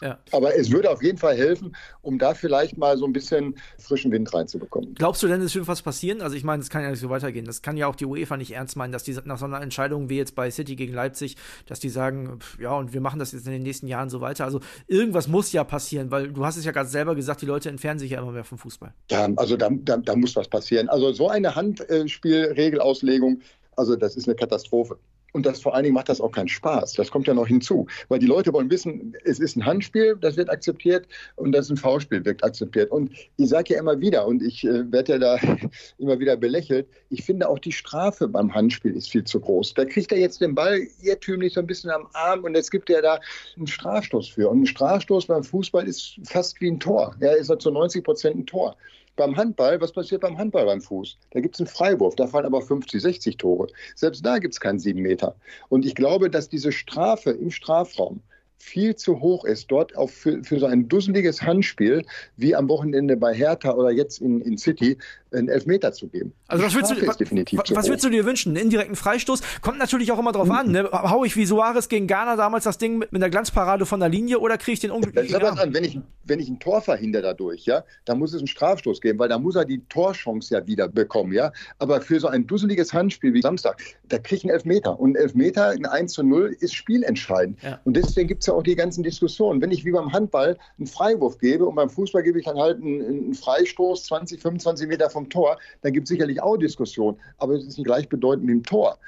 Ja. 0.00 0.18
Aber 0.32 0.56
es 0.56 0.70
würde 0.70 0.90
auf 0.90 1.02
jeden 1.02 1.18
Fall 1.18 1.36
helfen, 1.36 1.76
um 2.00 2.18
da 2.18 2.34
vielleicht 2.34 2.76
mal 2.76 2.96
so 2.96 3.04
ein 3.04 3.12
bisschen 3.12 3.54
frischen 3.78 4.10
Wind 4.10 4.32
reinzubekommen. 4.34 4.94
Glaubst 4.94 5.22
du 5.22 5.28
denn, 5.28 5.40
es 5.42 5.54
wird 5.54 5.68
was 5.68 5.82
passieren? 5.82 6.22
Also 6.22 6.34
ich 6.34 6.42
meine, 6.42 6.60
es 6.62 6.70
kann 6.70 6.82
ja 6.82 6.90
nicht 6.90 6.98
so 7.00 7.08
weitergehen. 7.08 7.44
Das 7.44 7.62
kann 7.62 7.76
ja 7.76 7.86
auch 7.86 7.94
die 7.94 8.06
UEFA 8.06 8.36
nicht 8.36 8.52
ernst 8.52 8.76
meinen, 8.76 8.92
dass 8.92 9.04
die 9.04 9.16
nach 9.24 9.38
so 9.38 9.44
einer 9.44 9.60
Entscheidung 9.60 10.08
wie 10.08 10.16
jetzt 10.16 10.34
bei 10.34 10.50
City 10.50 10.74
gegen 10.74 10.92
Leipzig, 10.92 11.36
dass 11.66 11.78
die 11.78 11.88
sagen, 11.88 12.40
ja, 12.58 12.72
und 12.72 12.92
wir 12.92 13.00
machen 13.00 13.20
das 13.20 13.30
jetzt 13.32 13.46
in 13.46 13.52
den 13.52 13.62
nächsten 13.62 13.86
Jahren 13.86 14.10
so 14.10 14.20
weiter. 14.20 14.44
Also 14.44 14.60
irgendwas 14.88 15.28
muss 15.28 15.52
ja 15.52 15.62
passieren, 15.62 16.10
weil 16.10 16.32
du 16.32 16.44
hast 16.44 16.56
es 16.56 16.64
ja 16.64 16.72
gerade 16.72 16.88
selber 16.88 17.14
gesagt, 17.14 17.42
die 17.42 17.46
Leute 17.46 17.68
entfernen 17.68 18.00
sich 18.00 18.10
ja 18.10 18.20
immer 18.20 18.32
mehr 18.32 18.44
vom 18.44 18.58
Fußball. 18.58 18.92
Ja, 19.10 19.28
also 19.36 19.56
da, 19.56 19.68
da, 19.70 19.98
da 19.98 20.16
muss 20.16 20.34
was 20.34 20.48
passieren. 20.48 20.88
Also 20.88 21.12
so 21.12 21.28
eine 21.28 21.54
Handspielregelauslegung, 21.54 23.40
also 23.76 23.94
das 23.96 24.16
ist 24.16 24.26
eine 24.26 24.34
Katastrophe. 24.34 24.98
Und 25.32 25.46
das 25.46 25.60
vor 25.60 25.74
allen 25.74 25.84
Dingen 25.84 25.94
macht 25.94 26.08
das 26.08 26.20
auch 26.20 26.30
keinen 26.30 26.48
Spaß. 26.48 26.92
Das 26.94 27.10
kommt 27.10 27.26
ja 27.26 27.34
noch 27.34 27.46
hinzu. 27.46 27.86
Weil 28.08 28.18
die 28.18 28.26
Leute 28.26 28.52
wollen 28.52 28.70
wissen, 28.70 29.14
es 29.24 29.40
ist 29.40 29.56
ein 29.56 29.64
Handspiel, 29.64 30.16
das 30.20 30.36
wird 30.36 30.50
akzeptiert 30.50 31.06
und 31.36 31.52
das 31.52 31.66
ist 31.66 31.70
ein 31.70 31.76
V-Spiel, 31.78 32.24
wird 32.24 32.44
akzeptiert. 32.44 32.90
Und 32.90 33.12
ich 33.36 33.48
sage 33.48 33.74
ja 33.74 33.80
immer 33.80 33.98
wieder, 34.00 34.26
und 34.26 34.42
ich 34.42 34.64
äh, 34.64 34.90
werde 34.92 35.12
ja 35.12 35.18
da 35.18 35.38
immer 35.98 36.18
wieder 36.18 36.36
belächelt, 36.36 36.86
ich 37.08 37.24
finde 37.24 37.48
auch 37.48 37.58
die 37.58 37.72
Strafe 37.72 38.28
beim 38.28 38.54
Handspiel 38.54 38.94
ist 38.94 39.10
viel 39.10 39.24
zu 39.24 39.40
groß. 39.40 39.74
Da 39.74 39.84
kriegt 39.84 40.12
er 40.12 40.18
jetzt 40.18 40.40
den 40.40 40.54
Ball 40.54 40.86
irrtümlich 41.02 41.54
so 41.54 41.60
ein 41.60 41.66
bisschen 41.66 41.90
am 41.90 42.08
Arm 42.12 42.44
und 42.44 42.54
jetzt 42.54 42.70
gibt 42.70 42.90
er 42.90 43.02
da 43.02 43.20
einen 43.56 43.66
Strafstoß 43.66 44.28
für. 44.28 44.48
Und 44.50 44.62
ein 44.62 44.66
Strafstoß 44.66 45.26
beim 45.26 45.44
Fußball 45.44 45.86
ist 45.88 46.16
fast 46.24 46.60
wie 46.60 46.70
ein 46.70 46.80
Tor. 46.80 47.14
Er 47.20 47.36
ist 47.36 47.48
ja 47.48 47.58
zu 47.58 47.70
90 47.70 48.04
Prozent 48.04 48.36
ein 48.36 48.46
Tor. 48.46 48.76
Beim 49.16 49.36
Handball, 49.36 49.80
was 49.80 49.92
passiert 49.92 50.22
beim 50.22 50.38
Handball 50.38 50.64
beim 50.64 50.80
Fuß? 50.80 51.18
Da 51.30 51.40
gibt 51.40 51.54
es 51.54 51.60
einen 51.60 51.66
Freiwurf, 51.66 52.14
da 52.16 52.26
fallen 52.26 52.46
aber 52.46 52.62
50, 52.62 53.00
60 53.00 53.36
Tore. 53.36 53.66
Selbst 53.94 54.24
da 54.24 54.38
gibt 54.38 54.54
es 54.54 54.60
keinen 54.60 54.78
7 54.78 55.00
Meter. 55.00 55.36
Und 55.68 55.84
ich 55.84 55.94
glaube, 55.94 56.30
dass 56.30 56.48
diese 56.48 56.72
Strafe 56.72 57.30
im 57.30 57.50
Strafraum 57.50 58.22
viel 58.62 58.94
zu 58.94 59.20
hoch 59.20 59.44
ist, 59.44 59.72
dort 59.72 59.96
auch 59.96 60.08
für, 60.08 60.42
für 60.44 60.60
so 60.60 60.66
ein 60.66 60.88
dusseliges 60.88 61.42
Handspiel 61.42 62.04
wie 62.36 62.54
am 62.54 62.68
Wochenende 62.68 63.16
bei 63.16 63.34
Hertha 63.34 63.72
oder 63.72 63.90
jetzt 63.90 64.20
in, 64.20 64.40
in 64.40 64.56
City 64.56 64.98
einen 65.34 65.48
Elfmeter 65.48 65.92
zu 65.92 66.08
geben. 66.08 66.32
Also 66.46 66.64
was, 66.64 66.74
würdest 66.74 66.92
du, 66.92 67.06
was, 67.06 67.76
was 67.76 67.88
würdest 67.88 68.04
du, 68.04 68.10
dir 68.10 68.24
wünschen? 68.24 68.50
Einen 68.50 68.64
indirekten 68.64 68.96
Freistoß? 68.96 69.42
Kommt 69.60 69.78
natürlich 69.78 70.12
auch 70.12 70.18
immer 70.18 70.32
drauf 70.32 70.48
mhm. 70.48 70.52
an. 70.52 70.70
Ne? 70.72 70.88
Hau 70.92 71.24
ich 71.24 71.36
wie 71.36 71.46
Suarez 71.46 71.88
gegen 71.88 72.06
Ghana 72.06 72.36
damals 72.36 72.64
das 72.64 72.78
Ding 72.78 72.98
mit, 72.98 73.12
mit 73.12 73.22
einer 73.22 73.30
Glanzparade 73.30 73.86
von 73.86 74.00
der 74.00 74.08
Linie 74.08 74.38
oder 74.38 74.58
kriege 74.58 74.74
ich 74.74 74.80
den 74.80 74.90
unglücklichen 74.90 75.40
das 75.40 75.58
an, 75.58 75.74
wenn 75.74 75.84
ich, 75.84 75.98
wenn 76.24 76.40
ich 76.40 76.48
ein 76.48 76.58
Tor 76.58 76.80
verhindere 76.80 77.22
dadurch, 77.22 77.64
ja, 77.66 77.84
dann 78.04 78.18
muss 78.18 78.32
es 78.32 78.38
einen 78.38 78.46
Strafstoß 78.46 79.00
geben, 79.00 79.18
weil 79.18 79.28
da 79.28 79.38
muss 79.38 79.56
er 79.56 79.64
die 79.64 79.82
Torchance 79.88 80.54
ja 80.54 80.66
wieder 80.66 80.88
bekommen, 80.88 81.32
ja. 81.32 81.52
Aber 81.78 82.00
für 82.00 82.20
so 82.20 82.28
ein 82.28 82.46
dusseliges 82.46 82.92
Handspiel 82.92 83.34
wie 83.34 83.42
Samstag, 83.42 83.80
da 84.08 84.18
kriege 84.18 84.36
ich 84.36 84.44
einen 84.44 84.54
Elfmeter. 84.54 84.98
Und 84.98 85.12
ein 85.12 85.22
Elfmeter, 85.22 85.68
ein 85.68 85.86
1 85.86 86.12
zu 86.12 86.22
0, 86.22 86.56
ist 86.60 86.74
spielentscheidend. 86.74 87.62
Ja. 87.62 87.80
Und 87.84 87.96
deswegen 87.96 88.28
gibt 88.28 88.42
es 88.42 88.46
ja 88.46 88.54
auch 88.54 88.62
die 88.62 88.76
ganzen 88.76 89.02
Diskussionen. 89.02 89.60
Wenn 89.60 89.70
ich 89.70 89.84
wie 89.84 89.92
beim 89.92 90.12
Handball 90.12 90.56
einen 90.78 90.86
Freiwurf 90.86 91.38
gebe 91.38 91.66
und 91.66 91.74
beim 91.74 91.90
Fußball 91.90 92.22
gebe 92.22 92.38
ich 92.38 92.44
dann 92.44 92.58
halt 92.58 92.80
einen, 92.80 93.02
einen 93.02 93.34
Freistoß 93.34 94.04
20, 94.04 94.40
25 94.40 94.88
Meter 94.88 95.10
vom 95.10 95.21
Tor, 95.30 95.58
dann 95.82 95.92
gibt 95.92 96.04
es 96.04 96.08
sicherlich 96.08 96.42
auch 96.42 96.56
Diskussionen, 96.56 97.18
aber 97.38 97.54
es 97.54 97.64
ist 97.64 97.78
nicht 97.78 97.86
gleichbedeutend 97.86 98.46
mit 98.46 98.54
dem 98.54 98.62
Tor. 98.62 98.98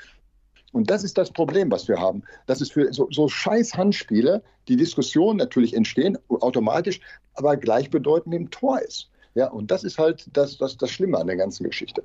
Und 0.72 0.90
das 0.90 1.04
ist 1.04 1.16
das 1.16 1.30
Problem, 1.30 1.70
was 1.70 1.86
wir 1.86 2.00
haben. 2.00 2.22
Das 2.46 2.60
ist 2.60 2.72
für 2.72 2.92
so, 2.92 3.08
so 3.10 3.28
scheiß 3.28 3.74
Handspiele 3.74 4.42
die 4.66 4.76
Diskussionen 4.76 5.38
natürlich 5.38 5.74
entstehen, 5.74 6.18
automatisch, 6.28 7.00
aber 7.34 7.56
gleichbedeutend 7.56 8.26
mit 8.26 8.40
dem 8.40 8.50
Tor 8.50 8.80
ist. 8.80 9.08
Ja, 9.34 9.50
und 9.50 9.70
das 9.70 9.84
ist 9.84 9.98
halt 9.98 10.26
das, 10.32 10.58
das, 10.58 10.76
das 10.76 10.90
Schlimme 10.90 11.18
an 11.18 11.26
der 11.26 11.36
ganzen 11.36 11.64
Geschichte. 11.64 12.02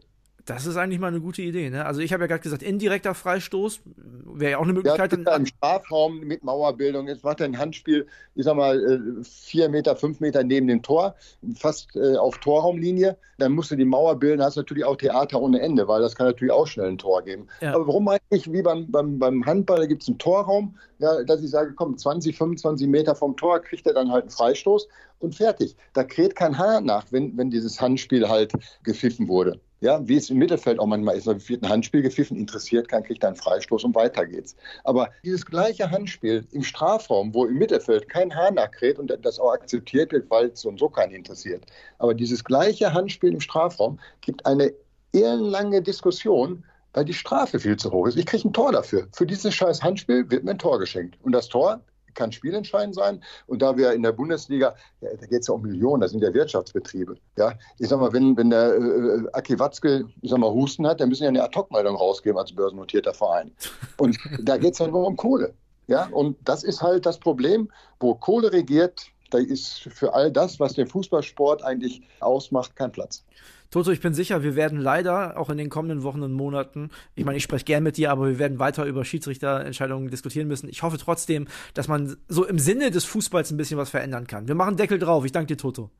Das 0.49 0.65
ist 0.65 0.77
eigentlich 0.77 0.99
mal 0.99 1.07
eine 1.07 1.21
gute 1.21 1.43
Idee, 1.43 1.69
ne? 1.69 1.85
Also 1.85 2.01
ich 2.01 2.11
habe 2.11 2.23
ja 2.23 2.27
gerade 2.27 2.41
gesagt, 2.41 2.63
indirekter 2.63 3.13
Freistoß 3.13 3.81
wäre 4.25 4.51
ja 4.51 4.57
auch 4.57 4.63
eine 4.63 4.73
Möglichkeit. 4.73 5.13
Ja, 5.13 5.35
im 5.35 5.45
Strafraum 5.45 6.21
mit 6.21 6.43
Mauerbildung. 6.43 7.07
Jetzt 7.07 7.23
macht 7.23 7.39
er 7.39 7.45
ein 7.45 7.57
Handspiel, 7.57 8.07
ich 8.33 8.45
sag 8.45 8.55
mal, 8.55 8.83
äh, 8.83 9.23
vier 9.23 9.69
Meter, 9.69 9.95
fünf 9.95 10.19
Meter 10.19 10.43
neben 10.43 10.67
dem 10.67 10.81
Tor, 10.81 11.15
fast 11.55 11.95
äh, 11.95 12.15
auf 12.15 12.39
Torraumlinie. 12.39 13.15
Dann 13.37 13.51
musst 13.51 13.69
du 13.69 13.75
die 13.75 13.85
Mauer 13.85 14.15
bilden, 14.15 14.41
hast 14.41 14.55
natürlich 14.55 14.85
auch 14.85 14.95
Theater 14.95 15.39
ohne 15.39 15.61
Ende, 15.61 15.87
weil 15.87 16.01
das 16.01 16.15
kann 16.15 16.25
natürlich 16.25 16.51
auch 16.51 16.65
schnell 16.65 16.87
ein 16.87 16.97
Tor 16.97 17.21
geben. 17.21 17.47
Ja. 17.61 17.75
Aber 17.75 17.85
warum 17.85 18.07
eigentlich, 18.07 18.51
wie 18.51 18.63
beim, 18.63 18.89
beim, 18.89 19.19
beim 19.19 19.45
Handball, 19.45 19.77
da 19.77 19.85
gibt 19.85 20.01
es 20.01 20.07
einen 20.07 20.17
Torraum, 20.17 20.75
ja, 20.97 21.23
dass 21.23 21.43
ich 21.43 21.51
sage, 21.51 21.73
komm, 21.75 21.95
20, 21.95 22.35
25 22.35 22.87
Meter 22.87 23.13
vom 23.13 23.37
Tor 23.37 23.59
kriegt 23.59 23.85
er 23.85 23.93
dann 23.93 24.11
halt 24.11 24.23
einen 24.23 24.31
Freistoß 24.31 24.87
und 25.19 25.35
fertig. 25.35 25.75
Da 25.93 26.03
kräht 26.03 26.35
kein 26.35 26.57
Haar 26.57 26.81
nach, 26.81 27.05
wenn, 27.11 27.37
wenn 27.37 27.51
dieses 27.51 27.79
Handspiel 27.79 28.27
halt 28.27 28.53
gepfiffen 28.83 29.27
wurde. 29.27 29.59
Ja, 29.81 30.05
wie 30.05 30.17
es 30.17 30.29
im 30.29 30.37
Mittelfeld 30.37 30.77
auch 30.77 30.85
manchmal 30.85 31.15
ist, 31.15 31.27
da 31.27 31.35
wird 31.47 31.63
ein 31.63 31.69
Handspiel 31.69 32.01
gepfiffen, 32.01 32.35
interessiert 32.35 32.89
keinen, 32.89 33.03
kriegt 33.03 33.23
einen 33.23 33.37
Freistoß 33.37 33.85
und 33.85 33.95
weiter 33.95 34.25
geht's. 34.25 34.55
Aber 34.83 35.09
dieses 35.23 35.45
gleiche 35.45 35.89
Handspiel 35.89 36.45
im 36.51 36.63
Strafraum, 36.63 37.33
wo 37.33 37.45
im 37.45 37.57
Mittelfeld 37.57 38.09
kein 38.09 38.35
Haar 38.35 38.51
nachkräht 38.51 38.99
und 38.99 39.13
das 39.21 39.39
auch 39.39 39.53
akzeptiert 39.53 40.11
wird, 40.11 40.29
weil 40.29 40.47
es 40.47 40.61
so 40.61 40.69
und 40.69 40.79
so 40.79 40.89
keinen 40.89 41.13
interessiert. 41.13 41.63
Aber 41.97 42.13
dieses 42.13 42.43
gleiche 42.43 42.93
Handspiel 42.93 43.31
im 43.31 43.39
Strafraum 43.39 43.99
gibt 44.19 44.45
eine 44.45 44.73
ellenlange 45.13 45.81
Diskussion, 45.81 46.65
weil 46.93 47.05
die 47.05 47.13
Strafe 47.13 47.59
viel 47.59 47.77
zu 47.77 47.91
hoch 47.91 48.07
ist. 48.07 48.17
Ich 48.17 48.25
kriege 48.25 48.49
ein 48.49 48.53
Tor 48.53 48.73
dafür. 48.73 49.07
Für 49.13 49.25
dieses 49.25 49.53
scheiß 49.53 49.81
Handspiel 49.81 50.29
wird 50.29 50.43
mir 50.43 50.51
ein 50.51 50.59
Tor 50.59 50.79
geschenkt. 50.79 51.17
Und 51.23 51.31
das 51.31 51.47
Tor 51.47 51.81
kann 52.13 52.31
spielentscheidend 52.31 52.95
sein. 52.95 53.23
Und 53.47 53.61
da 53.61 53.77
wir 53.77 53.93
in 53.93 54.03
der 54.03 54.11
Bundesliga, 54.11 54.75
ja, 55.01 55.09
da 55.19 55.25
geht 55.25 55.41
es 55.41 55.47
ja 55.47 55.53
um 55.53 55.61
Millionen, 55.61 56.01
das 56.01 56.11
sind 56.11 56.21
ja 56.21 56.33
Wirtschaftsbetriebe. 56.33 57.15
Ja, 57.37 57.53
ich 57.77 57.87
sag 57.87 57.99
mal, 57.99 58.13
wenn, 58.13 58.35
wenn 58.37 58.49
der 58.49 58.75
äh, 58.75 59.23
Aki 59.33 59.59
Watzke, 59.59 60.05
ich 60.21 60.29
sag 60.29 60.39
mal, 60.39 60.51
Husten 60.51 60.87
hat, 60.87 60.99
dann 60.99 61.09
müssen 61.09 61.23
ja 61.23 61.29
eine 61.29 61.43
Ad-Hoc-Meldung 61.43 61.95
rausgeben 61.95 62.37
als 62.37 62.53
börsennotierter 62.53 63.13
Verein. 63.13 63.51
Und 63.97 64.17
da 64.43 64.57
geht 64.57 64.73
es 64.73 64.79
ja 64.79 64.87
nur 64.87 65.05
um 65.05 65.15
Kohle. 65.15 65.53
Ja, 65.87 66.07
und 66.11 66.37
das 66.47 66.63
ist 66.63 66.83
halt 66.83 67.05
das 67.05 67.17
Problem, 67.17 67.71
wo 67.99 68.13
Kohle 68.13 68.53
regiert, 68.53 69.07
da 69.31 69.39
ist 69.39 69.79
für 69.79 70.13
all 70.13 70.31
das, 70.31 70.59
was 70.59 70.73
den 70.73 70.87
Fußballsport 70.87 71.63
eigentlich 71.63 72.03
ausmacht, 72.19 72.75
kein 72.75 72.91
Platz. 72.91 73.23
Toto, 73.71 73.91
ich 73.91 74.01
bin 74.01 74.15
sicher, 74.15 74.41
wir 74.41 74.55
werden 74.55 74.79
leider 74.79 75.37
auch 75.37 75.51
in 75.51 75.57
den 75.57 75.69
kommenden 75.69 76.01
Wochen 76.01 76.23
und 76.23 76.33
Monaten, 76.33 76.89
ich 77.13 77.23
meine, 77.23 77.37
ich 77.37 77.43
spreche 77.43 77.65
gern 77.65 77.83
mit 77.83 77.97
dir, 77.97 78.11
aber 78.11 78.27
wir 78.27 78.39
werden 78.39 78.57
weiter 78.57 78.85
über 78.85 79.05
Schiedsrichterentscheidungen 79.05 80.09
diskutieren 80.09 80.47
müssen. 80.47 80.69
Ich 80.69 80.81
hoffe 80.81 80.97
trotzdem, 80.97 81.47
dass 81.75 81.87
man 81.87 82.17
so 82.27 82.45
im 82.45 82.57
Sinne 82.57 82.89
des 82.89 83.05
Fußballs 83.05 83.51
ein 83.51 83.57
bisschen 83.57 83.77
was 83.77 83.91
verändern 83.91 84.25
kann. 84.25 84.47
Wir 84.47 84.55
machen 84.55 84.75
Deckel 84.75 84.97
drauf. 84.97 85.23
Ich 85.23 85.31
danke 85.31 85.47
dir, 85.53 85.57
Toto. 85.57 85.91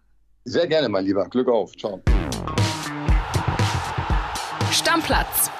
Sehr 0.46 0.66
gerne, 0.66 0.90
mein 0.90 1.06
Lieber. 1.06 1.26
Glück 1.30 1.48
auf. 1.48 1.76
Ciao. 1.78 2.02
Stammplatz. 4.72 5.52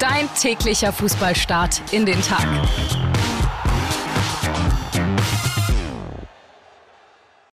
Dein 0.00 0.28
täglicher 0.40 0.92
Fußballstart 0.92 1.80
in 1.92 2.06
den 2.06 2.20
Tag. 2.22 2.48